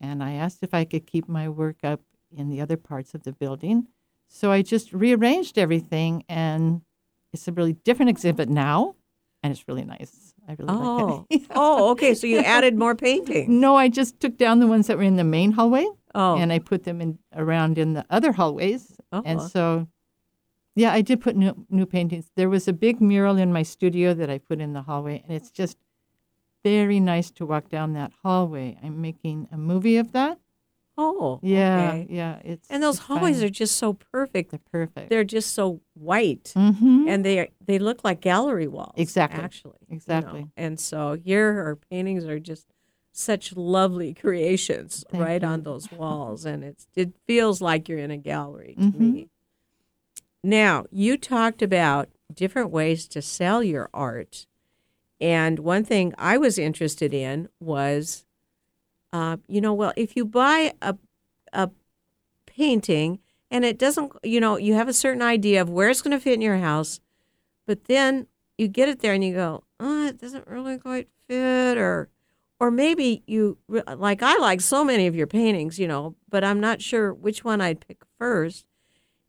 And 0.00 0.22
I 0.22 0.32
asked 0.32 0.58
if 0.62 0.74
I 0.74 0.84
could 0.84 1.06
keep 1.06 1.28
my 1.28 1.48
work 1.48 1.76
up 1.84 2.00
in 2.36 2.48
the 2.50 2.60
other 2.60 2.76
parts 2.76 3.14
of 3.14 3.22
the 3.22 3.32
building. 3.32 3.86
So 4.28 4.50
I 4.50 4.62
just 4.62 4.92
rearranged 4.92 5.58
everything, 5.58 6.24
and 6.28 6.80
it's 7.32 7.46
a 7.48 7.52
really 7.52 7.74
different 7.74 8.08
exhibit 8.08 8.48
now, 8.48 8.94
and 9.42 9.50
it's 9.52 9.68
really 9.68 9.84
nice. 9.84 10.34
I 10.48 10.52
really 10.58 10.66
Oh, 10.72 11.26
like 11.30 11.40
it. 11.42 11.48
oh, 11.54 11.90
okay. 11.90 12.14
So 12.14 12.26
you 12.26 12.38
added 12.38 12.76
more 12.78 12.94
painting. 12.94 13.60
no, 13.60 13.76
I 13.76 13.88
just 13.88 14.18
took 14.20 14.36
down 14.38 14.58
the 14.60 14.66
ones 14.66 14.86
that 14.86 14.96
were 14.96 15.02
in 15.02 15.16
the 15.16 15.24
main 15.24 15.52
hallway, 15.52 15.86
Oh, 16.14 16.36
and 16.36 16.52
I 16.52 16.58
put 16.58 16.84
them 16.84 17.00
in 17.00 17.18
around 17.36 17.78
in 17.78 17.92
the 17.92 18.04
other 18.10 18.32
hallways. 18.32 18.96
And 19.12 19.40
Oh. 19.40 19.46
so, 19.46 19.88
yeah, 20.74 20.92
I 20.92 21.02
did 21.02 21.20
put 21.20 21.36
new 21.36 21.66
new 21.70 21.86
paintings. 21.86 22.30
There 22.36 22.48
was 22.50 22.66
a 22.68 22.72
big 22.72 23.00
mural 23.00 23.36
in 23.36 23.52
my 23.52 23.62
studio 23.62 24.14
that 24.14 24.30
I 24.30 24.38
put 24.38 24.60
in 24.60 24.72
the 24.72 24.82
hallway, 24.82 25.22
and 25.26 25.32
it's 25.36 25.50
just 25.50 25.76
very 26.64 27.00
nice 27.00 27.30
to 27.32 27.46
walk 27.46 27.68
down 27.68 27.92
that 27.94 28.12
hallway. 28.22 28.78
I'm 28.82 29.00
making 29.00 29.48
a 29.52 29.56
movie 29.58 29.96
of 29.96 30.12
that. 30.12 30.38
oh, 30.98 31.40
Yeah, 31.42 31.88
okay. 31.88 32.06
yeah. 32.10 32.38
It's 32.44 32.68
And 32.70 32.82
those 32.82 32.96
it's 32.96 33.06
hallways 33.06 33.38
fun. 33.38 33.46
are 33.46 33.50
just 33.50 33.76
so 33.76 33.94
perfect. 33.94 34.50
they're 34.50 34.60
perfect. 34.70 35.08
They're 35.10 35.24
just 35.24 35.52
so 35.54 35.80
white, 35.94 36.52
mm-hmm. 36.56 37.06
and 37.08 37.24
they 37.24 37.50
they 37.64 37.78
look 37.78 38.04
like 38.04 38.20
gallery 38.20 38.68
walls. 38.68 38.94
Exactly. 38.96 39.42
Actually, 39.42 39.78
you 39.88 39.92
know. 39.92 39.96
Exactly. 39.96 40.46
And 40.56 40.78
so 40.78 41.14
your 41.24 41.76
paintings 41.90 42.24
are 42.26 42.38
just 42.38 42.66
such 43.14 43.54
lovely 43.56 44.14
creations 44.14 45.04
Thank 45.10 45.22
right 45.24 45.42
on 45.44 45.62
those 45.64 45.90
walls, 45.92 46.44
and 46.46 46.62
it's 46.64 46.86
it 46.94 47.12
feels 47.26 47.60
like 47.60 47.88
you're 47.88 47.98
in 47.98 48.10
a 48.10 48.16
gallery 48.18 48.74
to 48.78 48.84
Mhm. 48.84 49.12
me. 49.12 49.28
Now 50.42 50.86
you 50.90 51.16
talked 51.16 51.62
about 51.62 52.08
different 52.32 52.70
ways 52.70 53.06
to 53.08 53.22
sell 53.22 53.62
your 53.62 53.88
art, 53.94 54.46
and 55.20 55.58
one 55.60 55.84
thing 55.84 56.14
I 56.18 56.36
was 56.36 56.58
interested 56.58 57.14
in 57.14 57.48
was, 57.60 58.24
uh, 59.12 59.36
you 59.46 59.60
know, 59.60 59.72
well, 59.72 59.92
if 59.96 60.16
you 60.16 60.24
buy 60.24 60.72
a 60.82 60.96
a 61.52 61.70
painting 62.46 63.20
and 63.50 63.64
it 63.64 63.78
doesn't, 63.78 64.12
you 64.22 64.40
know, 64.40 64.56
you 64.56 64.74
have 64.74 64.88
a 64.88 64.92
certain 64.94 65.22
idea 65.22 65.60
of 65.60 65.68
where 65.70 65.90
it's 65.90 66.02
going 66.02 66.16
to 66.16 66.22
fit 66.22 66.34
in 66.34 66.40
your 66.40 66.56
house, 66.56 67.00
but 67.66 67.84
then 67.84 68.26
you 68.58 68.66
get 68.68 68.88
it 68.88 69.00
there 69.00 69.12
and 69.12 69.22
you 69.22 69.34
go, 69.34 69.64
oh, 69.78 70.06
it 70.06 70.18
doesn't 70.18 70.46
really 70.46 70.78
quite 70.78 71.08
fit, 71.28 71.76
or, 71.76 72.08
or 72.58 72.70
maybe 72.70 73.22
you 73.26 73.58
like 73.68 74.22
I 74.22 74.38
like 74.38 74.60
so 74.60 74.84
many 74.84 75.06
of 75.06 75.14
your 75.14 75.26
paintings, 75.26 75.78
you 75.78 75.86
know, 75.86 76.16
but 76.28 76.42
I'm 76.42 76.60
not 76.60 76.80
sure 76.80 77.12
which 77.12 77.44
one 77.44 77.60
I'd 77.60 77.86
pick 77.86 78.02
first. 78.18 78.66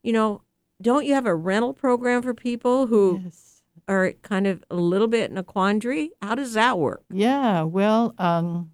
You 0.01 0.13
know, 0.13 0.41
don't 0.83 1.05
you 1.05 1.13
have 1.15 1.25
a 1.25 1.35
rental 1.35 1.73
program 1.73 2.21
for 2.21 2.33
people 2.33 2.87
who 2.87 3.21
yes. 3.23 3.63
are 3.87 4.11
kind 4.21 4.45
of 4.45 4.63
a 4.69 4.75
little 4.75 5.07
bit 5.07 5.31
in 5.31 5.37
a 5.37 5.43
quandary? 5.43 6.11
How 6.21 6.35
does 6.35 6.53
that 6.53 6.77
work? 6.77 7.03
Yeah, 7.09 7.63
well, 7.63 8.13
um, 8.17 8.71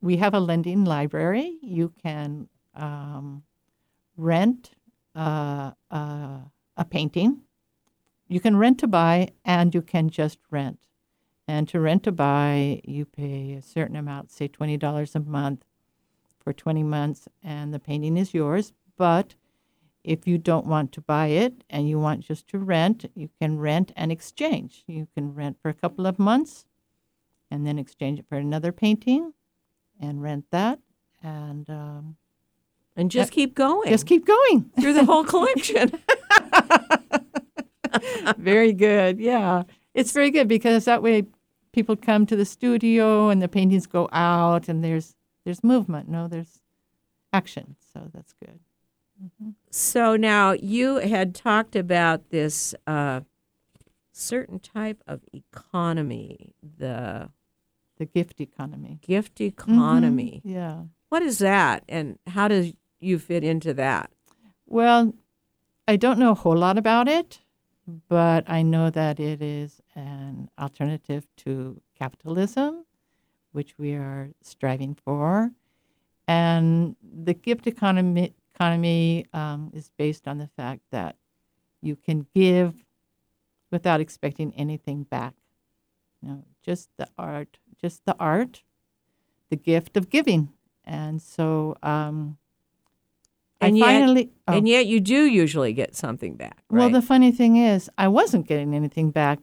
we 0.00 0.16
have 0.16 0.34
a 0.34 0.40
lending 0.40 0.84
library. 0.84 1.58
You 1.62 1.92
can 2.02 2.48
um, 2.74 3.44
rent 4.16 4.70
uh, 5.14 5.72
uh, 5.90 6.38
a 6.76 6.84
painting. 6.88 7.42
You 8.28 8.40
can 8.40 8.56
rent 8.56 8.78
to 8.80 8.86
buy, 8.86 9.28
and 9.44 9.74
you 9.74 9.82
can 9.82 10.10
just 10.10 10.38
rent. 10.50 10.80
And 11.46 11.66
to 11.68 11.80
rent 11.80 12.02
to 12.04 12.12
buy, 12.12 12.80
you 12.84 13.06
pay 13.06 13.54
a 13.54 13.62
certain 13.62 13.96
amount, 13.96 14.30
say 14.30 14.48
twenty 14.48 14.76
dollars 14.76 15.14
a 15.14 15.20
month, 15.20 15.64
for 16.38 16.52
twenty 16.52 16.82
months, 16.82 17.28
and 17.42 17.72
the 17.72 17.78
painting 17.78 18.16
is 18.16 18.34
yours. 18.34 18.72
But 18.96 19.34
if 20.08 20.26
you 20.26 20.38
don't 20.38 20.66
want 20.66 20.90
to 20.92 21.02
buy 21.02 21.26
it 21.26 21.64
and 21.68 21.86
you 21.86 21.98
want 22.00 22.20
just 22.20 22.48
to 22.48 22.58
rent, 22.58 23.04
you 23.14 23.28
can 23.38 23.58
rent 23.58 23.92
and 23.94 24.10
exchange. 24.10 24.82
You 24.86 25.06
can 25.14 25.34
rent 25.34 25.58
for 25.60 25.68
a 25.68 25.74
couple 25.74 26.06
of 26.06 26.18
months 26.18 26.64
and 27.50 27.66
then 27.66 27.78
exchange 27.78 28.18
it 28.18 28.24
for 28.26 28.36
another 28.38 28.72
painting 28.72 29.34
and 30.00 30.22
rent 30.22 30.46
that 30.50 30.78
and 31.22 31.68
um, 31.68 32.16
And 32.96 33.10
just 33.10 33.32
keep 33.32 33.54
going 33.54 33.90
just 33.90 34.06
keep 34.06 34.24
going. 34.26 34.70
through 34.80 34.94
the 34.94 35.04
whole 35.04 35.24
collection. 35.34 35.92
very 38.38 38.72
good. 38.72 39.20
Yeah. 39.20 39.64
It's 39.92 40.12
very 40.12 40.30
good 40.30 40.48
because 40.48 40.86
that 40.86 41.02
way 41.02 41.24
people 41.72 41.96
come 41.96 42.24
to 42.26 42.36
the 42.36 42.46
studio 42.46 43.28
and 43.28 43.42
the 43.42 43.48
paintings 43.48 43.86
go 43.86 44.08
out 44.12 44.68
and 44.68 44.82
there's 44.82 45.16
there's 45.44 45.62
movement, 45.62 46.08
no, 46.08 46.28
there's 46.28 46.60
action. 47.32 47.76
So 47.92 48.10
that's 48.14 48.32
good. 48.32 48.58
So 49.70 50.16
now 50.16 50.52
you 50.52 50.96
had 50.96 51.34
talked 51.34 51.76
about 51.76 52.30
this 52.30 52.74
uh, 52.86 53.20
certain 54.12 54.58
type 54.58 55.02
of 55.06 55.20
economy, 55.32 56.54
the 56.62 57.30
The 57.98 58.06
gift 58.06 58.40
economy. 58.40 58.98
gift 59.02 59.40
economy. 59.40 60.42
Mhm. 60.44 60.50
Yeah. 60.52 60.82
What 61.08 61.22
is 61.22 61.38
that, 61.38 61.84
and 61.88 62.18
how 62.26 62.48
does 62.48 62.72
you 63.00 63.18
fit 63.18 63.42
into 63.44 63.74
that? 63.74 64.10
Well, 64.66 65.14
I 65.86 65.96
don't 65.96 66.18
know 66.18 66.30
a 66.32 66.34
whole 66.34 66.56
lot 66.56 66.76
about 66.78 67.08
it, 67.08 67.40
but 68.08 68.44
I 68.48 68.62
know 68.62 68.90
that 68.90 69.18
it 69.18 69.40
is 69.42 69.80
an 69.94 70.50
alternative 70.58 71.26
to 71.38 71.80
capitalism, 71.98 72.84
which 73.52 73.76
we 73.78 73.94
are 73.94 74.30
striving 74.42 74.94
for. 74.94 75.52
And 76.26 76.94
the 77.02 77.32
gift 77.34 77.66
economy, 77.66 78.34
economy 78.62 79.24
um, 79.32 79.70
is 79.72 79.90
based 79.96 80.26
on 80.26 80.38
the 80.38 80.48
fact 80.56 80.80
that 80.90 81.16
you 81.80 81.94
can 81.96 82.26
give 82.34 82.74
without 83.70 84.00
expecting 84.00 84.52
anything 84.56 85.04
back. 85.04 85.34
You 86.20 86.28
know, 86.28 86.44
just 86.64 86.88
the 86.96 87.06
art, 87.16 87.58
just 87.80 88.04
the 88.04 88.16
art, 88.18 88.62
the 89.50 89.56
gift 89.56 89.96
of 89.96 90.10
giving. 90.10 90.48
And 90.84 91.22
so 91.22 91.76
um, 91.82 92.38
And 93.60 93.74
I 93.74 93.78
yet- 93.78 93.84
finally. 93.86 94.30
oh. 94.48 94.54
And 94.56 94.66
yet, 94.68 94.86
you 94.86 94.98
do 95.00 95.26
usually 95.26 95.72
get 95.72 95.94
something 95.94 96.34
back. 96.34 96.64
Well, 96.70 96.90
the 96.90 97.02
funny 97.02 97.30
thing 97.30 97.56
is, 97.56 97.88
I 97.96 98.08
wasn't 98.08 98.48
getting 98.48 98.74
anything 98.74 99.10
back 99.12 99.38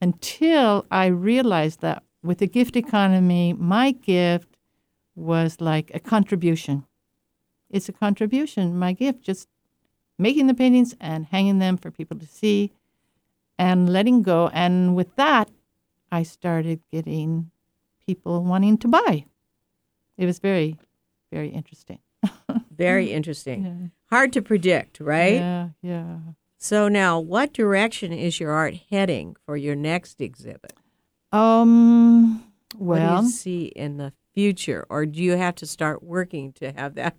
until 0.00 0.86
I 0.90 1.06
realized 1.06 1.80
that 1.82 2.02
with 2.22 2.38
the 2.38 2.46
gift 2.48 2.74
economy, 2.76 3.52
my 3.52 3.92
gift 3.92 4.56
was 5.14 5.60
like 5.60 5.90
a 5.94 6.00
contribution. 6.00 6.84
It's 7.70 7.88
a 7.88 7.92
contribution, 7.92 8.78
my 8.78 8.92
gift, 8.92 9.22
just 9.22 9.48
making 10.18 10.46
the 10.46 10.54
paintings 10.54 10.94
and 11.00 11.26
hanging 11.26 11.58
them 11.58 11.76
for 11.76 11.90
people 11.90 12.18
to 12.18 12.26
see 12.26 12.72
and 13.58 13.92
letting 13.92 14.22
go. 14.22 14.48
And 14.52 14.94
with 14.94 15.14
that, 15.16 15.50
I 16.12 16.22
started 16.22 16.80
getting 16.90 17.50
people 18.06 18.44
wanting 18.44 18.78
to 18.78 18.88
buy. 18.88 19.26
It 20.16 20.26
was 20.26 20.38
very, 20.38 20.78
very 21.32 21.48
interesting. 21.50 21.98
Very 22.76 23.10
interesting. 23.12 23.90
Hard 24.10 24.34
to 24.34 24.42
predict, 24.42 25.00
right? 25.00 25.34
Yeah, 25.34 25.68
yeah. 25.80 26.18
So 26.58 26.88
now, 26.88 27.18
what 27.18 27.54
direction 27.54 28.12
is 28.12 28.38
your 28.38 28.50
art 28.50 28.74
heading 28.90 29.36
for 29.46 29.56
your 29.56 29.74
next 29.74 30.20
exhibit? 30.20 30.74
Um. 31.32 32.44
What 32.76 32.96
do 32.96 33.02
Well, 33.02 33.22
you 33.22 33.30
see 33.30 33.64
in 33.66 33.96
the 33.96 34.12
future, 34.34 34.84
or 34.90 35.06
do 35.06 35.22
you 35.22 35.32
have 35.36 35.54
to 35.56 35.66
start 35.66 36.02
working 36.02 36.52
to 36.54 36.72
have 36.72 36.96
that 36.96 37.16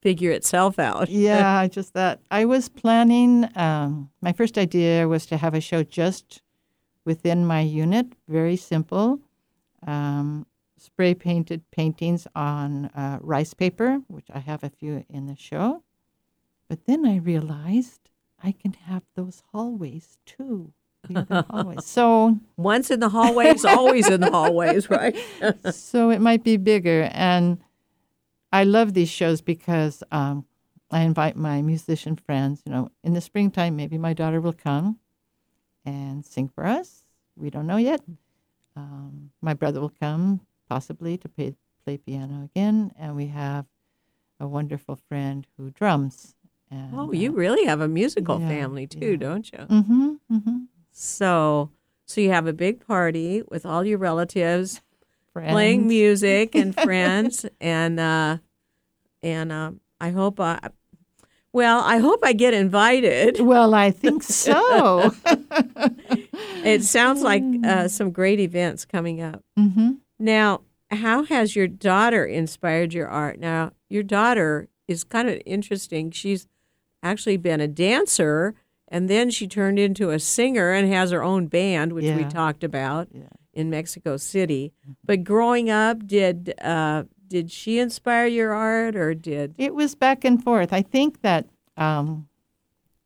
figure 0.00 0.30
itself 0.30 0.78
out? 0.78 1.08
yeah, 1.10 1.66
just 1.66 1.94
that. 1.94 2.20
I 2.30 2.44
was 2.44 2.68
planning. 2.68 3.48
Um, 3.56 4.10
my 4.20 4.32
first 4.32 4.58
idea 4.58 5.08
was 5.08 5.26
to 5.26 5.36
have 5.36 5.54
a 5.54 5.60
show 5.60 5.82
just 5.82 6.42
within 7.04 7.46
my 7.46 7.60
unit, 7.60 8.06
very 8.28 8.56
simple. 8.56 9.20
Um, 9.86 10.46
spray 10.76 11.14
painted 11.14 11.62
paintings 11.70 12.26
on 12.34 12.86
uh, 12.86 13.18
rice 13.20 13.54
paper, 13.54 14.00
which 14.08 14.26
I 14.32 14.38
have 14.40 14.62
a 14.62 14.70
few 14.70 15.04
in 15.08 15.26
the 15.26 15.36
show. 15.36 15.82
But 16.68 16.84
then 16.86 17.06
I 17.06 17.16
realized 17.16 18.00
I 18.42 18.52
can 18.52 18.74
have 18.84 19.02
those 19.16 19.42
hallways 19.52 20.18
too. 20.26 20.72
hallways. 21.50 21.84
So 21.84 22.38
Once 22.56 22.90
in 22.90 23.00
the 23.00 23.08
hallways, 23.08 23.64
always 23.64 24.08
in 24.08 24.20
the 24.20 24.30
hallways, 24.30 24.90
right? 24.90 25.16
so 25.70 26.10
it 26.10 26.20
might 26.20 26.44
be 26.44 26.56
bigger. 26.56 27.08
And 27.12 27.58
I 28.52 28.64
love 28.64 28.94
these 28.94 29.08
shows 29.08 29.40
because 29.40 30.02
um, 30.10 30.44
I 30.90 31.00
invite 31.00 31.36
my 31.36 31.62
musician 31.62 32.16
friends. 32.16 32.62
You 32.64 32.72
know, 32.72 32.90
in 33.04 33.14
the 33.14 33.20
springtime, 33.20 33.76
maybe 33.76 33.98
my 33.98 34.14
daughter 34.14 34.40
will 34.40 34.54
come 34.54 34.98
and 35.84 36.24
sing 36.24 36.48
for 36.48 36.64
us. 36.64 37.02
We 37.36 37.50
don't 37.50 37.66
know 37.66 37.76
yet. 37.76 38.00
Um, 38.76 39.30
my 39.42 39.54
brother 39.54 39.80
will 39.80 39.92
come 40.00 40.40
possibly 40.68 41.16
to 41.18 41.28
play, 41.28 41.54
play 41.84 41.98
piano 41.98 42.44
again, 42.44 42.92
and 42.98 43.16
we 43.16 43.26
have 43.26 43.66
a 44.40 44.46
wonderful 44.46 44.96
friend 45.08 45.46
who 45.56 45.70
drums. 45.70 46.34
And, 46.70 46.90
oh, 46.94 47.12
you 47.12 47.32
really 47.32 47.64
have 47.64 47.80
a 47.80 47.88
musical 47.88 48.40
yeah, 48.40 48.48
family 48.48 48.86
too, 48.86 49.12
yeah. 49.12 49.16
don't 49.16 49.50
you? 49.50 49.58
Mm-hmm, 49.58 50.10
mm-hmm. 50.30 50.56
So, 50.92 51.70
so 52.04 52.20
you 52.20 52.30
have 52.30 52.46
a 52.46 52.52
big 52.52 52.86
party 52.86 53.42
with 53.48 53.64
all 53.64 53.84
your 53.84 53.98
relatives 53.98 54.82
Friends. 55.38 55.52
playing 55.52 55.88
music 55.88 56.54
and 56.54 56.74
friends, 56.82 57.46
and 57.60 57.98
uh, 57.98 58.38
and 59.22 59.52
uh, 59.52 59.72
I 60.00 60.10
hope 60.10 60.40
I, 60.40 60.58
well, 61.52 61.80
I 61.80 61.98
hope 61.98 62.20
I 62.22 62.32
get 62.32 62.54
invited. 62.54 63.40
Well, 63.40 63.74
I 63.74 63.90
think 63.90 64.22
so. 64.22 65.14
it 66.64 66.84
sounds 66.84 67.22
like 67.22 67.42
uh, 67.64 67.88
some 67.88 68.10
great 68.10 68.40
events 68.40 68.84
coming 68.84 69.20
up. 69.20 69.42
Mm-hmm. 69.58 69.92
Now, 70.18 70.62
how 70.90 71.24
has 71.24 71.56
your 71.56 71.68
daughter 71.68 72.24
inspired 72.24 72.94
your 72.94 73.08
art? 73.08 73.38
Now, 73.38 73.72
your 73.88 74.02
daughter 74.02 74.68
is 74.86 75.04
kind 75.04 75.28
of 75.28 75.40
interesting. 75.46 76.10
She's 76.10 76.46
actually 77.02 77.36
been 77.36 77.60
a 77.60 77.68
dancer, 77.68 78.54
and 78.88 79.08
then 79.08 79.30
she 79.30 79.46
turned 79.46 79.78
into 79.78 80.10
a 80.10 80.18
singer 80.18 80.72
and 80.72 80.92
has 80.92 81.10
her 81.10 81.22
own 81.22 81.46
band, 81.46 81.92
which 81.92 82.04
we 82.14 82.24
talked 82.24 82.64
about 82.64 83.08
Yeah. 83.12 83.24
In 83.52 83.70
Mexico 83.70 84.16
City. 84.16 84.72
But 85.04 85.24
growing 85.24 85.70
up, 85.70 86.06
did 86.06 86.54
uh, 86.60 87.04
did 87.28 87.50
she 87.50 87.78
inspire 87.78 88.26
your 88.26 88.52
art, 88.52 88.96
or 88.96 89.14
did 89.14 89.54
It 89.58 89.74
was 89.74 89.94
back 89.94 90.24
and 90.24 90.42
forth. 90.42 90.72
I 90.72 90.82
think 90.82 91.20
that, 91.22 91.46
um, 91.76 92.28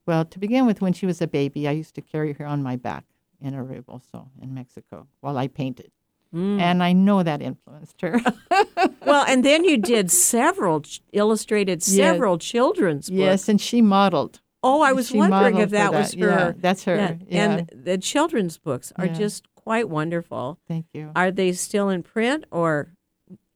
well, 0.07 0.25
to 0.25 0.39
begin 0.39 0.67
with, 0.67 0.81
when 0.81 0.93
she 0.93 1.07
was 1.07 1.21
a 1.21 1.27
baby, 1.27 1.67
I 1.67 1.73
used 1.73 1.95
to 1.97 2.01
carry 2.03 2.33
her 2.35 2.47
on 2.47 2.63
my 2.63 2.77
back 2.77 3.05
in 3.41 3.55
a 3.55 3.63
rebozo 3.65 4.29
in 4.41 4.55
Mexico 4.55 5.09
while 5.21 5.37
I 5.37 5.49
painted. 5.49 5.91
Mm. 6.33 6.61
And 6.61 6.83
I 6.83 6.93
know 6.93 7.23
that 7.23 7.43
influenced 7.43 8.01
her. 8.01 8.21
well? 9.07 9.25
And 9.29 9.45
then 9.45 9.65
you 9.65 9.77
did 9.77 10.11
several 10.11 10.81
ch- 10.83 11.03
illustrated 11.13 11.81
Yes. 11.81 11.97
several 11.97 12.39
children's 12.39 13.11
books. 13.11 13.19
yes, 13.19 13.49
and 13.49 13.61
she 13.61 13.83
modeled. 13.83 14.41
Oh, 14.63 14.81
I 14.81 14.93
was 14.93 15.09
She 15.09 15.19
wondering 15.19 15.57
if 15.59 15.71
for 15.71 15.75
that 15.77 15.93
was 15.93 16.13
that. 16.13 16.17
Yeah, 16.19 16.27
her. 16.27 16.55
that's 16.57 16.85
her. 16.85 16.95
Yeah, 16.97 17.15
Yeah. 17.29 17.45
And 17.51 17.71
the 17.85 17.99
children's 17.99 18.57
books 18.59 18.93
are 18.97 19.09
just 19.09 19.47
quite 19.63 19.89
wonderful. 19.89 20.59
Thank 20.69 20.87
you. 20.93 21.13
Are 21.15 21.31
they 21.31 21.53
still 21.53 21.89
in 21.89 22.03
print 22.03 22.45
or? 22.51 22.95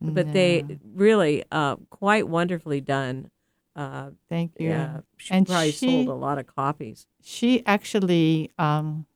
But 0.00 0.32
they 0.34 0.62
really 0.94 1.42
uh, 1.50 1.76
quite 1.90 2.28
wonderfully 2.28 2.80
done. 2.82 3.30
Uh, 3.74 4.10
Thank 4.28 4.52
you. 4.58 4.68
yeah, 4.68 5.00
she 5.16 5.32
And 5.34 5.46
probably 5.46 5.72
she- 5.72 6.04
sold 6.04 6.08
a 6.08 6.14
lot 6.14 6.38
of 6.38 6.46
copies. 6.46 7.06
She 7.22 7.64
actually 7.66 8.50
um, 8.58 9.06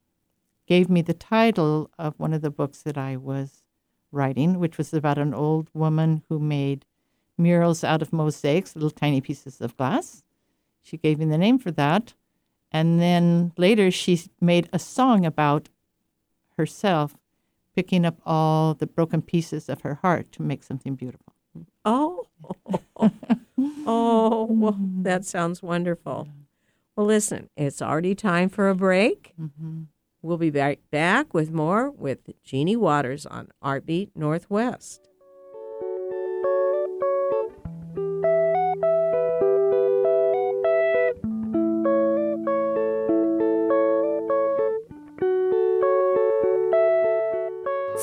gave 0.66 0.88
me 0.88 1.02
the 1.02 1.14
title 1.14 1.90
of 1.98 2.14
one 2.18 2.32
of 2.32 2.40
the 2.40 2.50
books 2.50 2.82
that 2.82 2.96
I 2.98 3.16
was 3.18 3.62
writing, 4.10 4.58
which 4.58 4.78
was 4.78 4.92
about 4.94 5.18
an 5.18 5.34
old 5.34 5.68
woman 5.74 6.22
who 6.28 6.38
made 6.38 6.86
murals 7.38 7.84
out 7.84 8.02
of 8.02 8.12
mosaics, 8.12 8.74
little 8.74 8.90
tiny 8.90 9.20
pieces 9.20 9.60
of 9.60 9.76
glass. 9.76 10.22
She 10.82 10.96
gave 10.96 11.18
me 11.18 11.26
the 11.26 11.38
name 11.38 11.58
for 11.58 11.70
that. 11.72 12.14
And 12.72 12.98
then 13.00 13.52
later 13.58 13.90
she 13.90 14.20
made 14.40 14.68
a 14.72 14.78
song 14.78 15.24
about 15.26 15.68
herself 16.60 17.16
picking 17.74 18.04
up 18.04 18.20
all 18.26 18.74
the 18.74 18.86
broken 18.86 19.22
pieces 19.22 19.70
of 19.70 19.80
her 19.80 19.94
heart 19.96 20.30
to 20.32 20.42
make 20.42 20.62
something 20.62 20.94
beautiful. 20.94 21.32
Oh, 21.84 22.26
oh, 23.86 24.44
well, 24.50 24.76
that 24.78 25.24
sounds 25.24 25.62
wonderful. 25.62 26.28
Well, 26.94 27.06
listen, 27.06 27.48
it's 27.56 27.80
already 27.80 28.14
time 28.14 28.50
for 28.50 28.68
a 28.68 28.74
break. 28.74 29.32
Mm-hmm. 29.40 29.84
We'll 30.20 30.36
be 30.36 30.50
back 30.50 30.80
back 30.90 31.32
with 31.32 31.50
more 31.50 31.90
with 31.90 32.18
Jeannie 32.44 32.76
Waters 32.76 33.24
on 33.24 33.48
Artbeat 33.64 34.10
Northwest. 34.14 35.09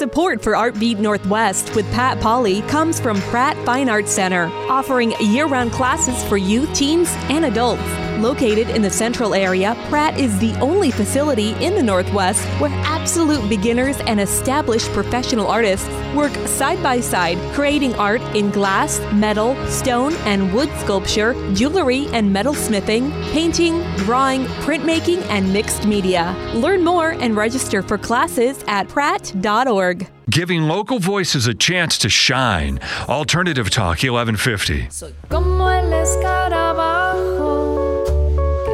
Support 0.08 0.42
for 0.42 0.54
Artbeat 0.54 1.00
Northwest 1.00 1.76
with 1.76 1.86
Pat 1.92 2.18
Polly 2.22 2.62
comes 2.62 2.98
from 2.98 3.20
Pratt 3.24 3.58
Fine 3.66 3.90
Arts 3.90 4.10
Center, 4.10 4.46
offering 4.70 5.12
year 5.20 5.48
round 5.48 5.74
classes 5.74 6.24
for 6.30 6.38
youth, 6.38 6.74
teens, 6.74 7.10
and 7.28 7.44
adults. 7.44 8.07
Located 8.18 8.70
in 8.70 8.82
the 8.82 8.90
central 8.90 9.36
area, 9.36 9.76
Pratt 9.90 10.20
is 10.20 10.40
the 10.40 10.56
only 10.60 10.90
facility 10.90 11.52
in 11.64 11.76
the 11.76 11.84
Northwest 11.84 12.44
where 12.60 12.72
absolute 12.84 13.48
beginners 13.48 14.00
and 14.08 14.20
established 14.20 14.92
professional 14.92 15.46
artists 15.46 15.88
work 16.16 16.34
side 16.48 16.82
by 16.82 17.00
side, 17.00 17.38
creating 17.54 17.94
art 17.96 18.22
in 18.36 18.50
glass, 18.50 19.00
metal, 19.14 19.56
stone, 19.68 20.14
and 20.26 20.52
wood 20.52 20.70
sculpture, 20.80 21.36
jewelry 21.54 22.08
and 22.08 22.34
metal 22.34 22.56
smithing, 22.56 23.12
painting, 23.34 23.84
drawing, 23.98 24.46
printmaking, 24.66 25.22
and 25.30 25.54
mixed 25.54 25.86
media. 25.86 26.36
Learn 26.56 26.84
more 26.84 27.12
and 27.12 27.36
register 27.36 27.84
for 27.84 28.00
classes 28.00 28.64
at 28.68 28.88
pratt.org. 28.88 30.10
Giving 30.30 30.64
local 30.64 31.00
voices 31.00 31.48
a 31.48 31.54
chance 31.54 31.98
to 32.00 32.10
shine. 32.10 32.80
Alternative 33.08 33.70
Talk 33.70 34.04
1150. 34.04 34.90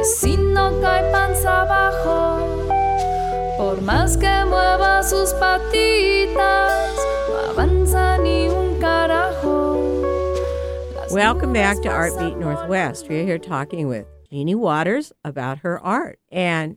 Si 0.04 0.36
no 0.36 0.70
cae 0.80 1.10
panza 1.12 1.62
abajo, 1.62 2.38
por 3.56 3.80
más 3.82 4.16
que 4.16 4.44
mueva 4.46 5.02
sus 5.02 5.32
patitas, 5.34 6.96
no 7.28 7.50
avanza 7.50 8.18
ni 8.22 8.48
un 8.48 8.78
carajo. 8.80 9.80
Las 10.96 11.12
Welcome 11.12 11.52
back 11.52 11.76
to 11.82 11.88
nubes 11.88 11.94
Artbeat 12.12 12.32
pasan 12.34 12.40
Northwest. 12.40 13.08
We're 13.08 13.24
here 13.24 13.38
talking 13.38 13.88
with 13.88 14.06
Jeannie 14.30 14.54
Waters 14.54 15.12
about 15.24 15.58
her 15.58 15.78
art. 15.80 16.18
And 16.30 16.76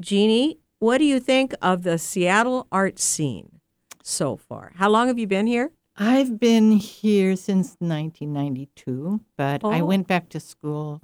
Jeannie, 0.00 0.58
what 0.80 0.98
do 0.98 1.04
you 1.04 1.20
think 1.20 1.54
of 1.62 1.82
the 1.84 1.98
Seattle 1.98 2.66
art 2.72 2.98
scene 2.98 3.60
so 4.02 4.36
far? 4.36 4.72
How 4.76 4.90
long 4.90 5.06
have 5.08 5.18
you 5.18 5.26
been 5.26 5.46
here? 5.46 5.70
I've 5.96 6.40
been 6.40 6.72
here 6.72 7.36
since 7.36 7.76
1992, 7.78 9.20
but 9.36 9.64
I 9.64 9.80
Oh. 9.80 9.84
went 9.84 10.08
back 10.08 10.28
to 10.30 10.40
school 10.40 11.00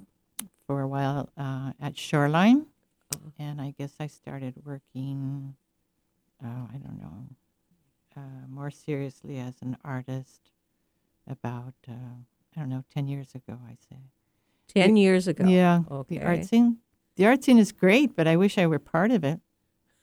for 0.71 0.79
a 0.79 0.87
while 0.87 1.29
uh, 1.37 1.73
at 1.81 1.97
Shoreline, 1.97 2.65
and 3.37 3.59
I 3.59 3.73
guess 3.77 3.91
I 3.99 4.07
started 4.07 4.53
working, 4.65 5.53
oh, 6.41 6.69
I 6.73 6.77
don't 6.77 6.97
know, 6.97 7.25
uh, 8.15 8.47
more 8.47 8.71
seriously 8.71 9.37
as 9.37 9.55
an 9.61 9.75
artist 9.83 10.39
about, 11.29 11.73
uh, 11.89 12.15
I 12.55 12.59
don't 12.61 12.69
know, 12.69 12.85
10 12.93 13.07
years 13.09 13.35
ago, 13.35 13.59
I 13.67 13.75
say. 13.89 13.99
10 14.73 14.95
years 14.95 15.27
ago. 15.27 15.43
Yeah, 15.45 15.81
Okay. 15.91 16.19
the 16.19 16.25
art 16.25 16.45
scene. 16.45 16.77
The 17.17 17.25
art 17.25 17.43
scene 17.43 17.57
is 17.57 17.73
great, 17.73 18.15
but 18.15 18.25
I 18.25 18.37
wish 18.37 18.57
I 18.57 18.65
were 18.65 18.79
part 18.79 19.11
of 19.11 19.25
it. 19.25 19.41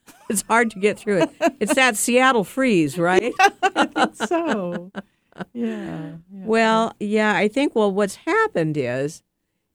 It's 0.28 0.42
hard 0.42 0.70
to 0.72 0.78
get 0.78 0.98
through 0.98 1.22
it. 1.22 1.30
It's 1.60 1.74
that 1.76 1.96
Seattle 1.96 2.44
freeze, 2.44 2.98
right? 2.98 3.32
so, 4.12 4.90
yeah. 5.54 5.54
yeah. 5.54 6.16
Well, 6.30 6.92
yeah, 7.00 7.34
I 7.34 7.48
think, 7.48 7.74
well, 7.74 7.90
what's 7.90 8.16
happened 8.16 8.76
is, 8.76 9.22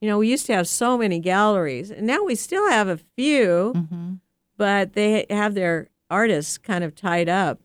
you 0.04 0.10
know, 0.10 0.18
we 0.18 0.28
used 0.30 0.46
to 0.48 0.54
have 0.54 0.68
so 0.68 0.98
many 0.98 1.18
galleries, 1.18 1.90
and 1.90 2.06
now 2.06 2.22
we 2.26 2.36
still 2.36 2.70
have 2.70 2.90
a 2.90 2.98
few, 2.98 3.72
hmm 3.90 4.16
but 4.58 4.94
they 4.94 5.26
have 5.32 5.56
their 5.56 5.88
artists 6.12 6.58
kind 6.60 6.84
of 6.84 6.94
tied 6.94 7.28
up. 7.30 7.60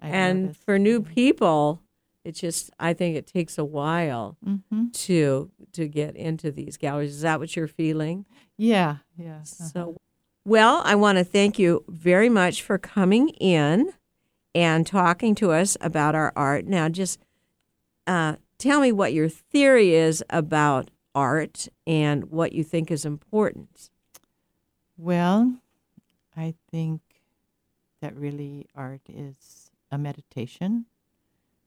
I 0.00 0.08
and 0.08 0.56
for 0.56 0.78
new 0.78 1.00
people, 1.00 1.82
it 2.24 2.32
just, 2.32 2.70
I 2.78 2.92
think 2.92 3.16
it 3.16 3.26
takes 3.26 3.56
a 3.58 3.64
while 3.64 4.36
Mhm. 4.46 4.92
to 5.06 5.50
to 5.72 5.88
get 5.88 6.14
into 6.14 6.52
these 6.52 6.76
galleries. 6.76 7.14
Is 7.16 7.22
that 7.22 7.40
what 7.40 7.56
you're 7.56 7.66
feeling? 7.66 8.26
Yeah, 8.58 8.98
yeah. 9.16 9.38
uh-huh. 9.38 9.64
So, 9.72 9.96
well, 10.44 10.82
I 10.84 10.94
want 10.94 11.16
to 11.16 11.24
thank 11.24 11.58
you 11.58 11.84
very 11.88 12.28
much 12.28 12.62
for 12.62 12.76
coming 12.76 13.30
in 13.30 13.94
and 14.54 14.86
talking 14.86 15.34
to 15.36 15.50
us 15.52 15.76
about 15.80 16.14
our 16.14 16.32
art. 16.36 16.66
Now, 16.66 16.90
just 16.90 17.24
uh, 18.06 18.36
tell 18.58 18.80
me 18.80 18.92
what 18.92 19.14
your 19.14 19.30
theory 19.30 19.94
is 19.94 20.22
about 20.28 20.90
art 21.14 21.68
and 21.86 22.30
what 22.30 22.52
you 22.52 22.64
think 22.64 22.90
is 22.90 23.04
important. 23.04 23.90
Well, 24.96 25.54
I 26.36 26.54
think 26.70 27.00
that 28.00 28.16
really 28.16 28.68
art 28.74 29.02
is 29.08 29.70
a 29.90 29.98
meditation, 29.98 30.86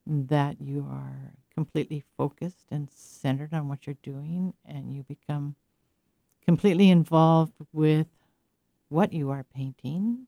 that 0.06 0.62
you 0.62 0.88
are 0.90 1.34
completely 1.54 2.04
focused 2.18 2.68
and 2.72 2.90
centered 2.92 3.54
on 3.54 3.68
what 3.68 3.88
you're 3.88 3.98
doing, 4.04 4.54
and 4.66 4.94
you 4.94 5.04
become 5.04 5.56
completely 6.46 6.90
involved 6.90 7.54
with 7.74 8.08
what 8.90 9.14
you 9.14 9.32
are 9.32 9.44
painting. 9.44 10.28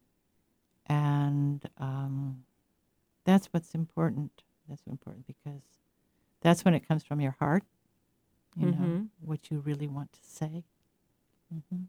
And 0.88 1.68
um, 1.78 2.44
that's 3.26 3.48
what's 3.48 3.76
important. 3.76 4.44
That's 4.70 4.88
important 4.88 5.28
because 5.28 5.62
that's 6.42 6.64
when 6.64 6.74
it 6.74 6.88
comes 6.88 7.04
from 7.04 7.20
your 7.22 7.36
heart, 7.40 7.64
you 8.60 8.72
know, 8.72 8.78
Mhm. 8.78 9.08
what 9.22 9.52
you 9.52 9.60
really 9.60 9.88
want 9.88 10.12
to 10.14 10.20
say. 10.24 10.64
hmm 11.52 11.84